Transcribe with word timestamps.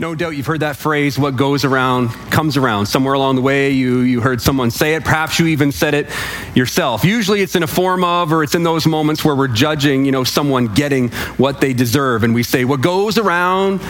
No 0.00 0.14
doubt 0.14 0.30
you've 0.30 0.46
heard 0.46 0.60
that 0.60 0.76
phrase, 0.76 1.18
what 1.18 1.36
goes 1.36 1.62
around 1.66 2.08
comes 2.30 2.56
around. 2.56 2.86
Somewhere 2.86 3.12
along 3.12 3.36
the 3.36 3.42
way, 3.42 3.72
you, 3.72 3.98
you 3.98 4.22
heard 4.22 4.40
someone 4.40 4.70
say 4.70 4.94
it. 4.94 5.04
Perhaps 5.04 5.38
you 5.38 5.48
even 5.48 5.72
said 5.72 5.92
it 5.92 6.08
yourself. 6.54 7.04
Usually 7.04 7.42
it's 7.42 7.54
in 7.54 7.62
a 7.62 7.66
form 7.66 8.02
of, 8.02 8.32
or 8.32 8.42
it's 8.42 8.54
in 8.54 8.62
those 8.62 8.86
moments 8.86 9.22
where 9.26 9.36
we're 9.36 9.46
judging, 9.46 10.06
you 10.06 10.10
know, 10.10 10.24
someone 10.24 10.72
getting 10.72 11.10
what 11.36 11.60
they 11.60 11.74
deserve. 11.74 12.24
And 12.24 12.34
we 12.34 12.42
say, 12.42 12.64
what 12.64 12.80
goes 12.80 13.18
around 13.18 13.82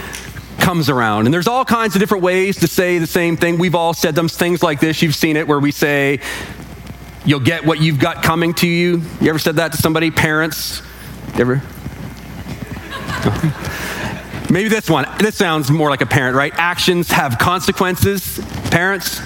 comes 0.59 0.91
around. 0.91 1.27
And 1.27 1.33
there's 1.33 1.47
all 1.47 1.65
kinds 1.65 1.95
of 1.95 2.01
different 2.01 2.25
ways 2.25 2.57
to 2.57 2.67
say 2.67 2.99
the 2.99 3.07
same 3.07 3.37
thing. 3.37 3.59
We've 3.59 3.77
all 3.77 3.95
said 3.95 4.17
them, 4.17 4.27
things 4.27 4.65
like 4.65 4.81
this. 4.81 5.03
You've 5.03 5.15
seen 5.15 5.37
it 5.37 5.47
where 5.47 5.61
we 5.61 5.71
say, 5.71 6.19
you'll 7.25 7.39
get 7.39 7.65
what 7.65 7.81
you've 7.81 8.01
got 8.01 8.25
coming 8.25 8.53
to 8.55 8.67
you. 8.67 9.01
You 9.21 9.31
ever 9.31 9.39
said 9.39 9.55
that 9.57 9.71
to 9.75 9.79
somebody? 9.79 10.11
Parents? 10.11 10.83
Ever? 11.39 11.63
Maybe 14.51 14.69
this 14.69 14.91
one. 14.91 15.07
This 15.19 15.37
sounds 15.37 15.71
more 15.71 15.91
like 15.91 16.01
a 16.01 16.07
parent, 16.07 16.37
right? 16.37 16.53
Actions 16.57 17.11
have 17.13 17.39
consequences. 17.39 18.41
Parents. 18.71 19.21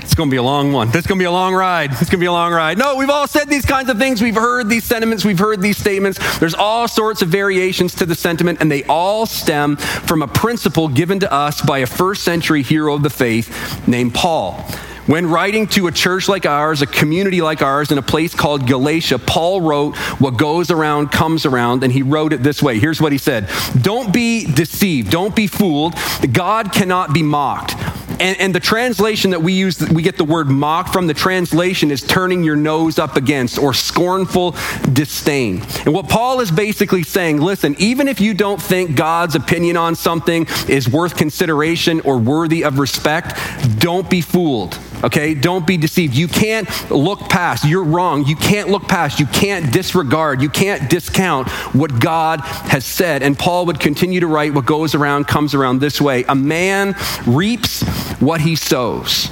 It's 0.00 0.14
going 0.14 0.28
to 0.28 0.34
be 0.34 0.38
a 0.38 0.42
long 0.42 0.72
one. 0.72 0.88
This 0.88 1.00
is 1.00 1.06
going 1.06 1.18
to 1.18 1.22
be 1.22 1.26
a 1.26 1.30
long 1.30 1.54
ride. 1.54 1.92
It's 1.92 2.00
going 2.00 2.12
to 2.12 2.16
be 2.18 2.26
a 2.26 2.32
long 2.32 2.52
ride. 2.52 2.78
No, 2.78 2.96
we've 2.96 3.10
all 3.10 3.28
said 3.28 3.48
these 3.48 3.66
kinds 3.66 3.90
of 3.90 3.98
things. 3.98 4.22
We've 4.22 4.34
heard 4.34 4.68
these 4.68 4.84
sentiments. 4.84 5.24
We've 5.24 5.38
heard 5.38 5.60
these 5.60 5.76
statements. 5.76 6.38
There's 6.38 6.54
all 6.54 6.88
sorts 6.88 7.22
of 7.22 7.28
variations 7.28 7.94
to 7.96 8.06
the 8.06 8.14
sentiment, 8.14 8.60
and 8.60 8.72
they 8.72 8.82
all 8.84 9.26
stem 9.26 9.76
from 9.76 10.22
a 10.22 10.28
principle 10.28 10.88
given 10.88 11.20
to 11.20 11.32
us 11.32 11.60
by 11.60 11.78
a 11.80 11.86
first 11.86 12.24
century 12.24 12.62
hero 12.62 12.94
of 12.94 13.02
the 13.02 13.10
faith 13.10 13.86
named 13.86 14.14
Paul. 14.14 14.64
When 15.06 15.26
writing 15.26 15.68
to 15.68 15.86
a 15.86 15.92
church 15.92 16.28
like 16.28 16.46
ours, 16.46 16.82
a 16.82 16.86
community 16.86 17.40
like 17.40 17.62
ours, 17.62 17.92
in 17.92 17.98
a 17.98 18.02
place 18.02 18.34
called 18.34 18.66
Galatia, 18.66 19.18
Paul 19.18 19.60
wrote, 19.60 19.96
What 20.18 20.36
goes 20.36 20.70
around 20.70 21.12
comes 21.12 21.46
around, 21.46 21.84
and 21.84 21.92
he 21.92 22.02
wrote 22.02 22.32
it 22.32 22.42
this 22.42 22.60
way. 22.60 22.78
Here's 22.80 23.00
what 23.00 23.12
he 23.12 23.18
said 23.18 23.48
Don't 23.80 24.12
be 24.12 24.46
deceived, 24.46 25.10
don't 25.10 25.34
be 25.34 25.46
fooled. 25.46 25.94
God 26.32 26.72
cannot 26.72 27.14
be 27.14 27.22
mocked. 27.22 27.74
And, 28.18 28.40
and, 28.40 28.54
the 28.54 28.60
translation 28.60 29.32
that 29.32 29.42
we 29.42 29.52
use, 29.52 29.78
we 29.90 30.02
get 30.02 30.16
the 30.16 30.24
word 30.24 30.48
mock 30.48 30.90
from, 30.90 31.06
the 31.06 31.12
translation 31.12 31.90
is 31.90 32.02
turning 32.02 32.42
your 32.42 32.56
nose 32.56 32.98
up 32.98 33.16
against 33.16 33.58
or 33.58 33.74
scornful 33.74 34.52
disdain. 34.90 35.60
And 35.84 35.92
what 35.92 36.08
Paul 36.08 36.40
is 36.40 36.50
basically 36.50 37.02
saying 37.02 37.42
listen, 37.42 37.76
even 37.78 38.08
if 38.08 38.18
you 38.18 38.32
don't 38.32 38.60
think 38.60 38.96
God's 38.96 39.34
opinion 39.34 39.76
on 39.76 39.94
something 39.96 40.46
is 40.66 40.88
worth 40.88 41.16
consideration 41.16 42.00
or 42.00 42.16
worthy 42.16 42.64
of 42.64 42.78
respect, 42.78 43.36
don't 43.78 44.08
be 44.08 44.22
fooled. 44.22 44.78
Okay, 45.04 45.34
don't 45.34 45.66
be 45.66 45.76
deceived. 45.76 46.14
You 46.14 46.26
can't 46.26 46.68
look 46.90 47.20
past. 47.28 47.64
You're 47.64 47.84
wrong. 47.84 48.24
You 48.24 48.36
can't 48.36 48.70
look 48.70 48.88
past. 48.88 49.20
You 49.20 49.26
can't 49.26 49.72
disregard. 49.72 50.40
You 50.40 50.48
can't 50.48 50.88
discount 50.88 51.48
what 51.74 52.00
God 52.00 52.40
has 52.40 52.84
said. 52.84 53.22
And 53.22 53.38
Paul 53.38 53.66
would 53.66 53.78
continue 53.78 54.20
to 54.20 54.26
write 54.26 54.54
what 54.54 54.66
goes 54.66 54.94
around 54.94 55.26
comes 55.26 55.54
around 55.54 55.80
this 55.80 56.00
way. 56.00 56.24
A 56.24 56.34
man 56.34 56.96
reaps 57.26 57.82
what 58.20 58.40
he 58.40 58.56
sows. 58.56 59.30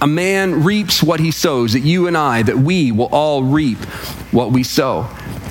A 0.00 0.06
man 0.06 0.62
reaps 0.62 1.02
what 1.02 1.18
he 1.18 1.30
sows, 1.30 1.72
that 1.72 1.80
you 1.80 2.06
and 2.06 2.16
I, 2.16 2.42
that 2.42 2.56
we 2.56 2.92
will 2.92 3.08
all 3.10 3.42
reap 3.42 3.78
what 4.32 4.52
we 4.52 4.62
sow. 4.62 5.08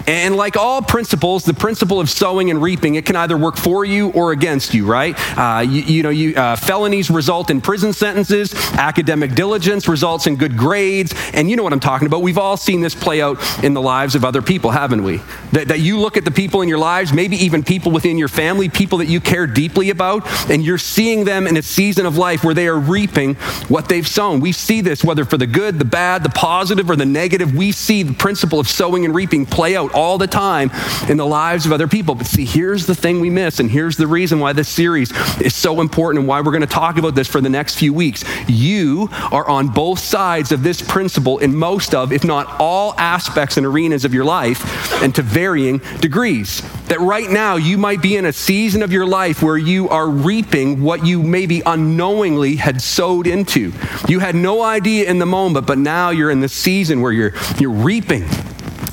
And 0.07 0.37
like 0.37 0.55
all 0.55 0.81
principles, 0.81 1.43
the 1.43 1.53
principle 1.53 1.99
of 1.99 2.09
sowing 2.09 2.49
and 2.49 2.61
reaping, 2.61 2.95
it 2.95 3.05
can 3.05 3.17
either 3.17 3.37
work 3.37 3.57
for 3.57 3.83
you 3.83 4.09
or 4.11 4.31
against 4.31 4.73
you, 4.73 4.85
right? 4.85 5.15
Uh, 5.37 5.59
you, 5.59 5.81
you, 5.81 6.03
know, 6.03 6.09
you, 6.09 6.33
uh, 6.33 6.55
felonies 6.55 7.09
result 7.09 7.49
in 7.49 7.59
prison 7.59 7.91
sentences, 7.91 8.53
academic 8.75 9.35
diligence 9.35 9.89
results 9.89 10.25
in 10.25 10.37
good 10.37 10.55
grades, 10.55 11.13
and 11.33 11.49
you 11.49 11.57
know 11.57 11.63
what 11.63 11.73
I'm 11.73 11.81
talking 11.81 12.07
about. 12.07 12.21
We've 12.21 12.37
all 12.37 12.55
seen 12.55 12.79
this 12.79 12.95
play 12.95 13.21
out 13.21 13.37
in 13.65 13.73
the 13.73 13.81
lives 13.81 14.15
of 14.15 14.23
other 14.23 14.41
people, 14.41 14.71
haven't 14.71 15.03
we? 15.03 15.17
That, 15.51 15.67
that 15.67 15.81
you 15.81 15.99
look 15.99 16.15
at 16.15 16.23
the 16.23 16.31
people 16.31 16.61
in 16.61 16.69
your 16.69 16.77
lives, 16.77 17.11
maybe 17.11 17.35
even 17.37 17.61
people 17.61 17.91
within 17.91 18.17
your 18.17 18.29
family, 18.29 18.69
people 18.69 18.99
that 18.99 19.07
you 19.07 19.19
care 19.19 19.45
deeply 19.45 19.89
about, 19.89 20.25
and 20.49 20.63
you're 20.63 20.77
seeing 20.77 21.25
them 21.25 21.47
in 21.47 21.57
a 21.57 21.61
season 21.61 22.05
of 22.05 22.17
life 22.17 22.45
where 22.45 22.53
they 22.53 22.69
are 22.69 22.79
reaping 22.79 23.35
what 23.67 23.89
they've 23.89 24.07
sown. 24.07 24.39
We 24.39 24.53
see 24.53 24.79
this 24.79 25.03
whether 25.03 25.25
for 25.25 25.37
the 25.37 25.47
good, 25.47 25.79
the 25.79 25.85
bad, 25.85 26.23
the 26.23 26.29
positive, 26.29 26.89
or 26.89 26.95
the 26.95 27.05
negative. 27.05 27.53
We 27.53 27.73
see 27.73 28.03
the 28.03 28.13
principle 28.13 28.61
of 28.61 28.69
sowing 28.69 29.03
and 29.03 29.13
reaping 29.13 29.45
play 29.45 29.75
out 29.75 29.96
all 29.97 30.19
the 30.19 30.27
time 30.27 30.69
in 31.09 31.17
the 31.17 31.25
lives 31.25 31.65
of 31.65 31.71
other 31.71 31.87
people. 31.87 32.13
But 32.13 32.27
see, 32.27 32.45
here's 32.45 32.85
the 32.85 32.93
thing 32.93 33.19
we 33.19 33.31
miss, 33.31 33.59
and 33.59 33.69
here's 33.69 33.97
the 33.97 34.05
reason 34.05 34.39
why 34.39 34.53
this 34.53 34.69
series 34.69 35.11
is 35.41 35.55
so 35.55 35.81
important 35.81 36.19
and 36.19 36.27
why 36.27 36.39
we're 36.41 36.51
going 36.51 36.61
to 36.61 36.67
talk 36.67 36.97
about 36.97 37.15
this 37.15 37.27
for 37.27 37.41
the 37.41 37.49
next 37.49 37.77
few 37.77 37.93
weeks. 37.93 38.23
You 38.47 39.09
are 39.31 39.47
on 39.49 39.69
both 39.69 39.97
sides 39.99 40.51
of 40.51 40.61
this 40.61 40.81
principle 40.81 41.39
in 41.39 41.55
most 41.55 41.95
of, 41.95 42.13
if 42.13 42.23
not 42.23 42.57
all 42.59 42.93
aspects 42.99 43.57
and 43.57 43.65
arenas 43.65 44.05
of 44.05 44.13
your 44.13 44.23
life, 44.23 45.01
and 45.01 45.13
to 45.15 45.23
varying 45.23 45.79
degrees. 45.99 46.61
That 46.89 46.99
right 46.99 47.29
now 47.29 47.55
you 47.55 47.77
might 47.77 48.01
be 48.01 48.15
in 48.15 48.25
a 48.25 48.33
season 48.33 48.83
of 48.83 48.93
your 48.93 49.05
life 49.05 49.41
where 49.41 49.57
you 49.57 49.89
are 49.89 50.07
reaping 50.07 50.83
what 50.83 51.05
you 51.05 51.23
maybe 51.23 51.63
unknowingly 51.65 52.55
had 52.57 52.81
sowed 52.81 53.25
into. 53.25 53.73
You 54.07 54.19
had 54.19 54.35
no 54.35 54.61
idea 54.61 55.09
in 55.09 55.17
the 55.17 55.25
moment, 55.25 55.65
but 55.65 55.79
now 55.79 56.11
you're 56.11 56.29
in 56.29 56.39
the 56.39 56.49
season 56.49 57.01
where 57.01 57.11
you're, 57.11 57.33
you're 57.57 57.71
reaping 57.71 58.25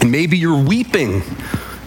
and 0.05 0.13
maybe 0.13 0.37
you're 0.37 0.63
weeping 0.63 1.23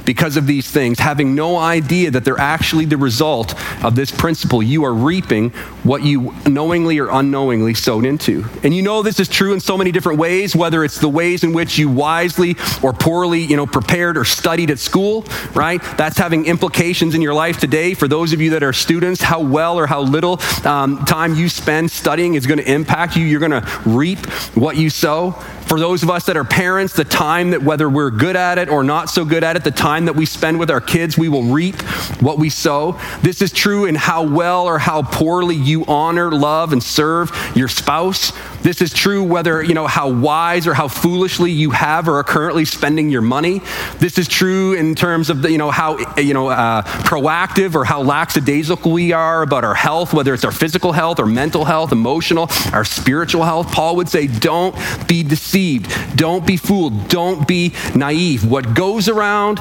because 0.04 0.38
of 0.38 0.48
these 0.48 0.72
things, 0.72 0.98
having 0.98 1.36
no 1.36 1.58
idea 1.58 2.10
that 2.10 2.24
they're 2.24 2.40
actually 2.40 2.86
the 2.86 2.96
result 2.96 3.54
of 3.84 3.94
this 3.94 4.10
principle. 4.10 4.64
You 4.64 4.86
are 4.86 4.94
reaping 4.94 5.50
what 5.84 6.02
you 6.02 6.34
knowingly 6.48 6.98
or 6.98 7.10
unknowingly 7.10 7.74
sowed 7.74 8.06
into. 8.06 8.46
And 8.64 8.74
you 8.74 8.82
know 8.82 9.04
this 9.04 9.20
is 9.20 9.28
true 9.28 9.54
in 9.54 9.60
so 9.60 9.78
many 9.78 9.92
different 9.92 10.18
ways, 10.18 10.56
whether 10.56 10.86
it's 10.86 10.98
the 10.98 11.10
ways 11.10 11.44
in 11.44 11.52
which 11.52 11.78
you 11.78 11.90
wisely 11.90 12.56
or 12.82 12.94
poorly, 12.94 13.42
you 13.42 13.58
know, 13.58 13.68
prepared 13.68 14.18
or 14.18 14.24
studied 14.24 14.72
at 14.72 14.80
school, 14.80 15.26
right? 15.54 15.82
That's 15.98 16.18
having 16.18 16.46
implications 16.46 17.14
in 17.14 17.22
your 17.22 17.34
life 17.34 17.60
today. 17.60 17.94
For 17.94 18.08
those 18.08 18.32
of 18.32 18.40
you 18.40 18.52
that 18.52 18.64
are 18.64 18.74
students, 18.74 19.22
how 19.22 19.42
well 19.42 19.78
or 19.78 19.88
how 19.88 20.02
little 20.02 20.40
um, 20.64 21.04
time 21.04 21.36
you 21.36 21.50
spend 21.50 21.92
studying 21.92 22.36
is 22.36 22.48
going 22.48 22.60
to 22.60 22.72
impact 22.72 23.18
you. 23.18 23.26
You're 23.26 23.42
going 23.42 23.62
to 23.62 23.82
reap 23.86 24.26
what 24.56 24.78
you 24.78 24.90
sow. 24.90 25.36
For 25.68 25.82
those 25.82 26.02
of 26.02 26.10
us 26.10 26.26
that 26.28 26.38
are 26.38 26.46
parents, 26.46 26.94
the 26.94 27.04
time 27.04 27.52
that 27.52 27.62
whether 27.62 27.90
we're 27.90 28.10
good 28.10 28.38
at 28.38 28.58
it 28.58 28.70
or 28.70 28.86
not 28.86 29.10
so 29.10 29.26
good 29.26 29.44
at 29.44 29.58
it, 29.58 29.66
the 29.66 29.72
time 29.72 30.06
that 30.06 30.16
we 30.16 30.26
spend 30.26 30.60
with 30.60 30.72
our 30.72 30.80
kids, 30.80 31.18
we 31.18 31.28
will 31.28 31.44
reap 31.44 31.82
what 32.22 32.38
we 32.38 32.50
sow. 32.50 32.98
This 33.22 33.42
is 33.42 33.52
true 33.52 33.84
in 33.84 33.96
how 33.96 34.24
well 34.26 34.66
or 34.66 34.80
how 34.80 35.02
poorly 35.02 35.56
you 35.56 35.84
honor, 35.86 36.32
love, 36.32 36.72
and 36.72 36.82
serve 36.82 37.32
your 37.54 37.68
spouse. 37.68 38.32
This 38.62 38.82
is 38.82 38.94
true 38.94 39.24
whether, 39.24 39.62
you 39.62 39.74
know, 39.74 39.88
how 39.88 40.10
wise 40.10 40.68
or 40.68 40.74
how 40.74 40.88
foolishly 40.88 41.52
you 41.52 41.72
have 41.72 42.08
or 42.08 42.20
are 42.20 42.24
currently 42.24 42.64
spending 42.64 43.10
your 43.10 43.22
money. 43.22 43.62
This 44.00 44.18
is 44.18 44.30
true 44.30 44.74
in 44.74 44.96
terms 44.96 45.30
of, 45.30 45.42
the, 45.42 45.52
you 45.52 45.58
know, 45.58 45.70
how, 45.70 45.98
you 46.16 46.34
know, 46.34 46.48
uh, 46.48 46.82
proactive 46.82 47.76
or 47.76 47.84
how 47.84 48.02
lackadaisical 48.02 48.90
we 48.90 49.12
are 49.12 49.42
about 49.42 49.66
our 49.66 49.76
health, 49.76 50.14
whether 50.14 50.34
it's 50.34 50.46
our 50.46 50.52
physical 50.52 50.94
health 50.94 51.20
or 51.20 51.26
mental 51.26 51.66
health, 51.66 51.92
emotional, 51.92 52.50
our 52.72 52.86
spiritual 52.86 53.44
health. 53.44 53.70
Paul 53.74 53.98
would 53.98 54.08
say, 54.08 54.28
don't 54.28 54.74
be 55.10 55.24
deceived 55.24 55.57
deceived. 55.58 56.18
Don't 56.18 56.46
be 56.46 56.56
fooled. 56.56 57.08
Don't 57.08 57.48
be 57.48 57.74
naive. 57.96 58.46
What 58.46 58.76
goes 58.76 59.10
around 59.10 59.60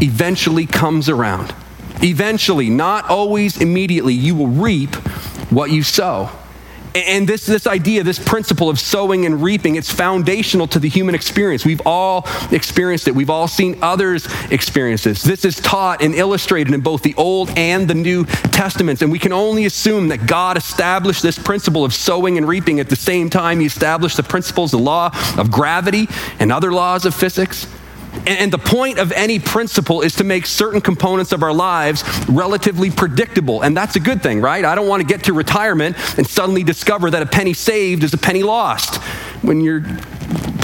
eventually 0.00 0.64
comes 0.64 1.08
around. 1.08 1.54
Eventually, 2.02 2.70
not 2.70 3.10
always 3.10 3.60
immediately, 3.60 4.14
you 4.14 4.34
will 4.34 4.48
reap 4.48 4.94
what 5.50 5.70
you 5.70 5.82
sow. 5.82 6.30
And 6.94 7.28
this, 7.28 7.44
this 7.44 7.66
idea, 7.66 8.04
this 8.04 8.20
principle 8.20 8.70
of 8.70 8.78
sowing 8.78 9.26
and 9.26 9.42
reaping, 9.42 9.74
it's 9.74 9.92
foundational 9.92 10.68
to 10.68 10.78
the 10.78 10.88
human 10.88 11.16
experience. 11.16 11.64
We've 11.64 11.82
all 11.84 12.28
experienced 12.52 13.08
it. 13.08 13.16
We've 13.16 13.30
all 13.30 13.48
seen 13.48 13.78
others 13.82 14.28
experience 14.50 15.02
this. 15.02 15.22
This 15.22 15.44
is 15.44 15.56
taught 15.56 16.02
and 16.02 16.14
illustrated 16.14 16.72
in 16.72 16.82
both 16.82 17.02
the 17.02 17.14
Old 17.16 17.50
and 17.56 17.88
the 17.88 17.94
New 17.94 18.24
Testaments. 18.24 19.02
And 19.02 19.10
we 19.10 19.18
can 19.18 19.32
only 19.32 19.64
assume 19.64 20.08
that 20.08 20.26
God 20.26 20.56
established 20.56 21.22
this 21.22 21.36
principle 21.36 21.84
of 21.84 21.92
sowing 21.92 22.38
and 22.38 22.46
reaping 22.46 22.78
at 22.78 22.88
the 22.88 22.96
same 22.96 23.28
time 23.28 23.58
He 23.58 23.66
established 23.66 24.16
the 24.16 24.22
principles, 24.22 24.70
the 24.70 24.78
law 24.78 25.10
of 25.36 25.50
gravity 25.50 26.08
and 26.38 26.52
other 26.52 26.72
laws 26.72 27.04
of 27.04 27.14
physics. 27.14 27.66
And 28.26 28.52
the 28.52 28.58
point 28.58 28.98
of 28.98 29.12
any 29.12 29.38
principle 29.38 30.02
is 30.02 30.14
to 30.16 30.24
make 30.24 30.46
certain 30.46 30.80
components 30.80 31.32
of 31.32 31.42
our 31.42 31.52
lives 31.52 32.04
relatively 32.28 32.90
predictable. 32.90 33.62
And 33.62 33.76
that's 33.76 33.96
a 33.96 34.00
good 34.00 34.22
thing, 34.22 34.40
right? 34.40 34.64
I 34.64 34.74
don't 34.74 34.88
want 34.88 35.02
to 35.02 35.06
get 35.06 35.24
to 35.24 35.32
retirement 35.32 35.96
and 36.18 36.26
suddenly 36.26 36.62
discover 36.62 37.10
that 37.10 37.22
a 37.22 37.26
penny 37.26 37.52
saved 37.52 38.02
is 38.02 38.14
a 38.14 38.18
penny 38.18 38.42
lost. 38.42 39.00
When 39.44 39.60
you're 39.60 39.82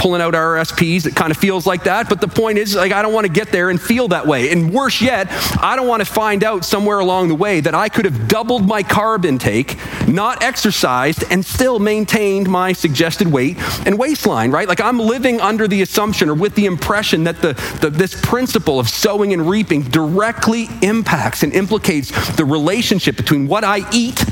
pulling 0.00 0.23
out 0.23 0.32
RSPs. 0.32 1.05
It 1.05 1.15
kind 1.15 1.31
of 1.31 1.37
feels 1.37 1.67
like 1.67 1.85
that. 1.85 2.09
But 2.09 2.21
the 2.23 2.29
point 2.29 2.56
is, 2.56 2.75
like, 2.75 2.93
I 2.93 3.03
don't 3.03 3.12
want 3.12 3.27
to 3.27 3.32
get 3.32 3.53
there 3.53 3.69
and 3.69 3.81
feel 3.81 4.09
that 4.09 4.27
way. 4.27 4.50
And 4.50 4.73
worse 4.73 5.03
yet, 5.03 5.29
I 5.61 5.77
don't 5.77 5.87
want 5.87 6.00
to 6.00 6.11
find 6.11 6.43
out 6.43 6.65
somewhere 6.65 7.00
along 7.00 7.29
the 7.29 7.35
way 7.35 7.61
that 7.61 7.75
I 7.75 7.91
could 7.91 8.06
have 8.06 8.27
doubled 8.27 8.67
my 8.67 8.82
carb 8.82 9.27
intake, 9.27 9.77
not 10.09 10.43
exercised, 10.43 11.25
and 11.31 11.44
still 11.44 11.79
maintained 11.79 12.49
my 12.49 12.73
suggested 12.73 13.29
weight 13.29 13.59
and 13.87 13.99
waistline, 13.99 14.50
right? 14.50 14.67
Like 14.67 14.81
I'm 14.81 14.99
living 14.99 15.38
under 15.41 15.69
the 15.69 15.83
assumption 15.83 16.31
or 16.31 16.35
with 16.35 16.55
the 16.55 16.65
impression 16.65 17.25
that 17.25 17.43
the, 17.43 17.53
the 17.83 17.91
this 17.91 18.19
principle 18.19 18.81
of 18.81 18.88
sowing 18.88 19.35
and 19.35 19.49
reaping 19.49 19.83
directly 19.83 20.69
impacts 20.81 21.43
and 21.43 21.53
implicates 21.53 22.11
the 22.37 22.44
relationship 22.47 23.17
between 23.17 23.47
what 23.47 23.65
I 23.65 23.88
eat 23.93 24.25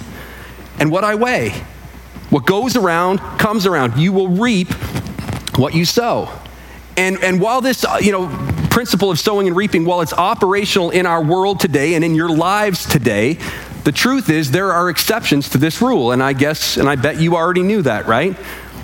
and 0.80 0.90
what 0.90 1.04
I 1.04 1.14
weigh. 1.14 1.62
What 2.30 2.46
goes 2.46 2.76
around 2.76 3.18
comes 3.38 3.66
around. 3.66 3.96
You 3.96 4.12
will 4.12 4.28
reap 4.28 4.72
what 5.56 5.74
you 5.74 5.84
sow. 5.84 6.30
And, 6.96 7.22
and 7.22 7.40
while 7.40 7.60
this, 7.60 7.84
uh, 7.84 7.98
you 8.00 8.12
know, 8.12 8.28
principle 8.70 9.10
of 9.10 9.18
sowing 9.18 9.46
and 9.46 9.56
reaping, 9.56 9.84
while 9.84 10.00
it's 10.00 10.12
operational 10.12 10.90
in 10.90 11.06
our 11.06 11.22
world 11.22 11.60
today 11.60 11.94
and 11.94 12.04
in 12.04 12.14
your 12.14 12.28
lives 12.28 12.86
today, 12.86 13.38
the 13.84 13.92
truth 13.92 14.28
is 14.28 14.50
there 14.50 14.72
are 14.72 14.90
exceptions 14.90 15.48
to 15.50 15.58
this 15.58 15.80
rule. 15.80 16.12
And 16.12 16.22
I 16.22 16.32
guess, 16.32 16.76
and 16.76 16.88
I 16.88 16.96
bet 16.96 17.20
you 17.20 17.36
already 17.36 17.62
knew 17.62 17.82
that, 17.82 18.06
right? 18.06 18.36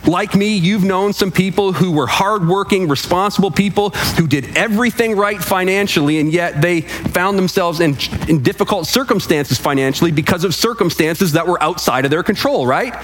Like 0.06 0.34
me, 0.34 0.56
you've 0.56 0.84
known 0.84 1.12
some 1.14 1.32
people 1.32 1.72
who 1.72 1.90
were 1.90 2.06
hardworking, 2.06 2.88
responsible 2.88 3.50
people 3.50 3.90
who 3.90 4.26
did 4.26 4.56
everything 4.56 5.16
right 5.16 5.42
financially, 5.42 6.18
and 6.18 6.30
yet 6.30 6.60
they 6.60 6.82
found 6.82 7.38
themselves 7.38 7.80
in, 7.80 7.96
in 8.28 8.42
difficult 8.42 8.86
circumstances 8.86 9.58
financially 9.58 10.12
because 10.12 10.44
of 10.44 10.54
circumstances 10.54 11.32
that 11.32 11.46
were 11.46 11.62
outside 11.62 12.04
of 12.04 12.10
their 12.10 12.22
control, 12.22 12.66
right? 12.66 12.94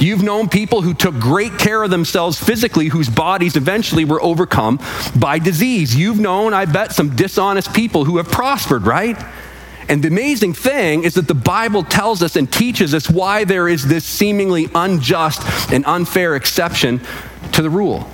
You've 0.00 0.22
known 0.22 0.48
people 0.48 0.80
who 0.80 0.94
took 0.94 1.14
great 1.18 1.58
care 1.58 1.82
of 1.82 1.90
themselves 1.90 2.42
physically, 2.42 2.88
whose 2.88 3.10
bodies 3.10 3.54
eventually 3.54 4.06
were 4.06 4.20
overcome 4.22 4.80
by 5.14 5.38
disease. 5.38 5.94
You've 5.94 6.18
known, 6.18 6.54
I 6.54 6.64
bet, 6.64 6.92
some 6.92 7.14
dishonest 7.14 7.74
people 7.74 8.06
who 8.06 8.16
have 8.16 8.30
prospered, 8.30 8.86
right? 8.86 9.22
And 9.90 10.02
the 10.02 10.08
amazing 10.08 10.54
thing 10.54 11.04
is 11.04 11.14
that 11.14 11.28
the 11.28 11.34
Bible 11.34 11.82
tells 11.82 12.22
us 12.22 12.36
and 12.36 12.50
teaches 12.50 12.94
us 12.94 13.10
why 13.10 13.44
there 13.44 13.68
is 13.68 13.86
this 13.86 14.04
seemingly 14.04 14.70
unjust 14.74 15.42
and 15.70 15.84
unfair 15.84 16.34
exception 16.34 17.00
to 17.52 17.60
the 17.60 17.68
rule. 17.68 18.08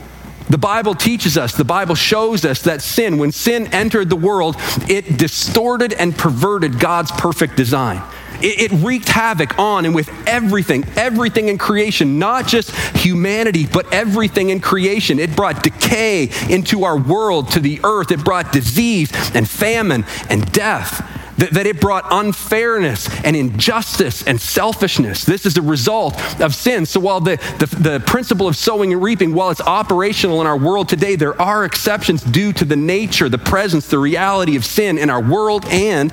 The 0.48 0.58
Bible 0.58 0.94
teaches 0.94 1.36
us, 1.36 1.56
the 1.56 1.64
Bible 1.64 1.94
shows 1.94 2.44
us 2.44 2.62
that 2.62 2.80
sin, 2.80 3.18
when 3.18 3.30
sin 3.30 3.66
entered 3.74 4.08
the 4.08 4.16
world, 4.16 4.56
it 4.88 5.18
distorted 5.18 5.92
and 5.92 6.16
perverted 6.16 6.80
God's 6.80 7.10
perfect 7.12 7.56
design. 7.56 8.02
It, 8.42 8.72
it, 8.72 8.84
wreaked 8.84 9.08
havoc 9.08 9.58
on 9.58 9.86
and 9.86 9.94
with 9.94 10.10
everything, 10.26 10.84
everything 10.96 11.48
in 11.48 11.58
creation, 11.58 12.18
not 12.18 12.46
just 12.46 12.70
humanity, 12.96 13.66
but 13.66 13.92
everything 13.92 14.50
in 14.50 14.60
creation. 14.60 15.18
It 15.18 15.34
brought 15.34 15.62
decay 15.62 16.30
into 16.48 16.84
our 16.84 16.98
world, 16.98 17.52
to 17.52 17.60
the 17.60 17.80
earth. 17.84 18.10
It 18.10 18.24
brought 18.24 18.52
disease 18.52 19.10
and 19.34 19.48
famine 19.48 20.04
and 20.28 20.50
death 20.52 21.02
that, 21.38 21.52
that 21.52 21.66
it 21.66 21.80
brought 21.80 22.06
unfairness 22.10 23.08
and 23.24 23.36
injustice 23.36 24.22
and 24.26 24.40
selfishness. 24.40 25.24
This 25.24 25.46
is 25.46 25.56
a 25.56 25.62
result 25.62 26.14
of 26.40 26.54
sin. 26.54 26.86
So 26.86 27.00
while 27.00 27.20
the, 27.20 27.36
the, 27.58 27.66
the 27.76 28.00
principle 28.00 28.48
of 28.48 28.56
sowing 28.56 28.92
and 28.92 29.02
reaping, 29.02 29.34
while 29.34 29.50
it's 29.50 29.60
operational 29.60 30.40
in 30.40 30.46
our 30.46 30.56
world 30.56 30.88
today, 30.88 31.16
there 31.16 31.40
are 31.40 31.64
exceptions 31.64 32.22
due 32.22 32.52
to 32.54 32.64
the 32.64 32.76
nature, 32.76 33.28
the 33.28 33.38
presence, 33.38 33.88
the 33.88 33.98
reality 33.98 34.56
of 34.56 34.64
sin 34.64 34.98
in 34.98 35.10
our 35.10 35.22
world 35.22 35.64
and 35.66 36.12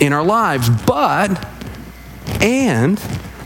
in 0.00 0.12
our 0.12 0.24
lives. 0.24 0.68
But, 0.68 1.55
and, 2.42 2.98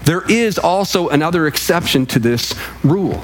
there 0.04 0.22
is 0.28 0.58
also 0.58 1.08
another 1.08 1.46
exception 1.46 2.06
to 2.06 2.18
this 2.18 2.54
rule. 2.82 3.22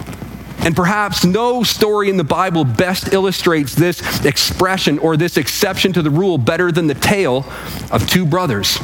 And 0.60 0.74
perhaps 0.74 1.24
no 1.24 1.62
story 1.62 2.10
in 2.10 2.16
the 2.16 2.24
Bible 2.24 2.64
best 2.64 3.12
illustrates 3.12 3.74
this 3.74 4.24
expression 4.24 4.98
or 4.98 5.16
this 5.16 5.36
exception 5.36 5.92
to 5.94 6.02
the 6.02 6.10
rule 6.10 6.38
better 6.38 6.72
than 6.72 6.86
the 6.86 6.94
tale 6.94 7.46
of 7.90 8.08
two 8.08 8.26
brothers 8.26 8.78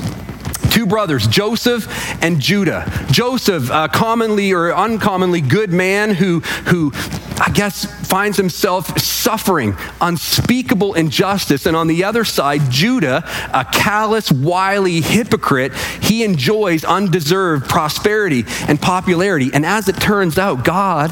two 0.72 0.86
brothers, 0.86 1.26
Joseph 1.26 1.86
and 2.22 2.40
Judah. 2.40 2.90
Joseph, 3.10 3.68
a 3.70 3.88
commonly 3.88 4.52
or 4.52 4.74
uncommonly 4.74 5.42
good 5.42 5.70
man 5.70 6.14
who, 6.14 6.40
who 6.40 6.92
I 7.38 7.50
guess 7.52 7.84
finds 8.08 8.38
himself 8.38 8.98
suffering 8.98 9.76
unspeakable 10.00 10.94
injustice. 10.94 11.66
And 11.66 11.76
on 11.76 11.88
the 11.88 12.04
other 12.04 12.24
side, 12.24 12.70
Judah, 12.70 13.22
a 13.52 13.66
callous, 13.66 14.32
wily 14.32 15.02
hypocrite, 15.02 15.74
he 16.00 16.24
enjoys 16.24 16.84
undeserved 16.84 17.68
prosperity 17.68 18.44
and 18.66 18.80
popularity. 18.80 19.50
And 19.52 19.66
as 19.66 19.88
it 19.88 19.96
turns 19.96 20.38
out, 20.38 20.64
God 20.64 21.10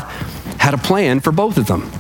had 0.59 0.73
a 0.73 0.79
plan 0.79 1.21
for 1.21 1.33
both 1.33 1.59
of 1.59 1.67
them. 1.67 1.91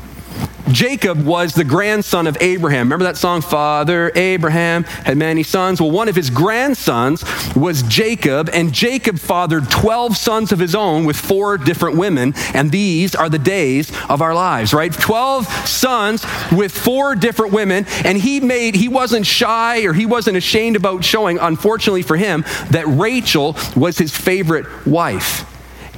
Jacob 0.72 1.24
was 1.24 1.54
the 1.54 1.64
grandson 1.64 2.26
of 2.26 2.36
Abraham. 2.40 2.86
Remember 2.86 3.04
that 3.04 3.16
song, 3.16 3.40
Father 3.40 4.12
Abraham 4.14 4.84
had 4.84 5.16
many 5.16 5.42
sons? 5.42 5.80
Well, 5.80 5.90
one 5.90 6.08
of 6.08 6.14
his 6.14 6.30
grandsons 6.30 7.24
was 7.56 7.82
Jacob, 7.82 8.48
and 8.52 8.72
Jacob 8.72 9.18
fathered 9.18 9.70
12 9.70 10.16
sons 10.16 10.52
of 10.52 10.58
his 10.58 10.74
own 10.74 11.04
with 11.04 11.16
four 11.16 11.58
different 11.58 11.96
women, 11.96 12.34
and 12.54 12.70
these 12.70 13.14
are 13.14 13.28
the 13.28 13.38
days 13.38 13.90
of 14.08 14.22
our 14.22 14.34
lives, 14.34 14.72
right? 14.72 14.92
12 14.92 15.46
sons 15.66 16.24
with 16.52 16.72
four 16.72 17.14
different 17.14 17.52
women, 17.52 17.86
and 18.04 18.18
he 18.18 18.40
made, 18.40 18.74
he 18.74 18.88
wasn't 18.88 19.26
shy 19.26 19.84
or 19.84 19.92
he 19.92 20.06
wasn't 20.06 20.36
ashamed 20.36 20.76
about 20.76 21.04
showing, 21.04 21.38
unfortunately 21.38 22.02
for 22.02 22.16
him, 22.16 22.44
that 22.70 22.86
Rachel 22.86 23.56
was 23.74 23.98
his 23.98 24.16
favorite 24.16 24.66
wife 24.86 25.49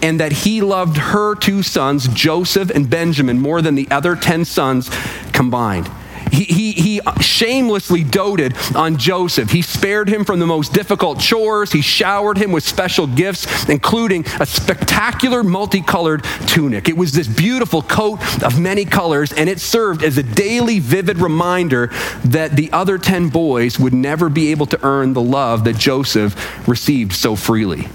and 0.02 0.20
that 0.20 0.32
he 0.32 0.60
loved 0.60 0.96
her 0.96 1.34
two 1.34 1.62
sons, 1.62 2.08
Joseph 2.08 2.70
and 2.70 2.90
Benjamin, 2.90 3.40
more 3.40 3.62
than 3.62 3.76
the 3.76 3.88
other 3.90 4.16
10 4.16 4.44
sons 4.44 4.90
combined. 5.32 5.88
He, 6.30 6.44
he, 6.44 6.72
he, 6.72 7.00
shamelessly 7.20 8.04
doted 8.04 8.56
on 8.74 8.96
Joseph. 8.96 9.50
He 9.50 9.60
spared 9.60 10.08
him 10.08 10.24
from 10.24 10.38
the 10.38 10.46
most 10.46 10.72
difficult 10.72 11.20
chores. 11.20 11.72
He 11.72 11.82
showered 11.82 12.38
him 12.38 12.52
with 12.52 12.64
special 12.64 13.06
gifts, 13.06 13.68
including 13.68 14.24
a 14.40 14.46
spectacular 14.46 15.42
multicolored 15.42 16.24
tunic. 16.46 16.88
It 16.88 16.96
was 16.96 17.12
this 17.12 17.28
beautiful 17.28 17.82
coat 17.82 18.20
of 18.42 18.58
many 18.58 18.86
colors, 18.86 19.32
and 19.32 19.48
it 19.48 19.60
served 19.60 20.02
as 20.02 20.16
a 20.16 20.22
daily 20.22 20.78
vivid 20.78 21.18
reminder 21.18 21.88
that 22.24 22.56
the 22.56 22.72
other 22.72 22.96
10 22.96 23.28
boys 23.28 23.78
would 23.78 23.92
never 23.92 24.30
be 24.30 24.52
able 24.52 24.66
to 24.66 24.86
earn 24.86 25.12
the 25.12 25.22
love 25.22 25.64
that 25.64 25.76
Joseph 25.76 26.66
received 26.66 27.12
so 27.12 27.36
freely. 27.36 27.88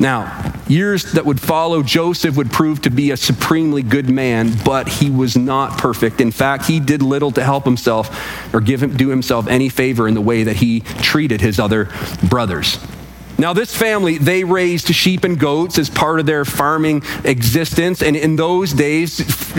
Now, 0.00 0.52
years 0.66 1.12
that 1.12 1.24
would 1.24 1.40
follow, 1.40 1.82
Joseph 1.82 2.36
would 2.36 2.50
prove 2.50 2.82
to 2.82 2.90
be 2.90 3.12
a 3.12 3.16
supremely 3.16 3.82
good 3.82 4.10
man, 4.10 4.52
but 4.64 4.88
he 4.88 5.08
was 5.08 5.36
not 5.36 5.78
perfect. 5.78 6.20
In 6.20 6.32
fact, 6.32 6.66
he 6.66 6.80
did 6.80 7.00
little 7.00 7.30
to 7.32 7.44
help 7.44 7.64
himself 7.64 8.52
or 8.52 8.60
give 8.60 8.82
him, 8.82 8.96
do 8.96 9.08
himself 9.08 9.46
any 9.46 9.68
favor 9.68 10.08
in 10.08 10.14
the 10.14 10.20
way 10.20 10.42
that 10.42 10.56
he 10.56 10.80
treated 10.80 11.40
his 11.40 11.60
other 11.60 11.88
brothers. 12.28 12.78
Now, 13.36 13.52
this 13.52 13.74
family, 13.76 14.18
they 14.18 14.44
raised 14.44 14.86
sheep 14.94 15.24
and 15.24 15.38
goats 15.38 15.78
as 15.78 15.90
part 15.90 16.20
of 16.20 16.26
their 16.26 16.44
farming 16.44 17.02
existence. 17.24 18.00
And 18.00 18.16
in 18.16 18.36
those 18.36 18.72
days, 18.72 19.16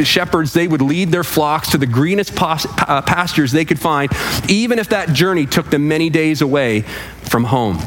shepherds, 0.07 0.53
they 0.53 0.67
would 0.67 0.81
lead 0.81 1.11
their 1.11 1.25
flocks 1.25 1.71
to 1.71 1.77
the 1.77 1.85
greenest 1.85 2.35
pastures 2.35 3.51
they 3.51 3.65
could 3.65 3.79
find, 3.79 4.11
even 4.47 4.79
if 4.79 4.89
that 4.89 5.09
journey 5.09 5.45
took 5.45 5.69
them 5.69 5.87
many 5.87 6.09
days 6.09 6.41
away 6.41 6.81
from 7.23 7.43
home. 7.45 7.79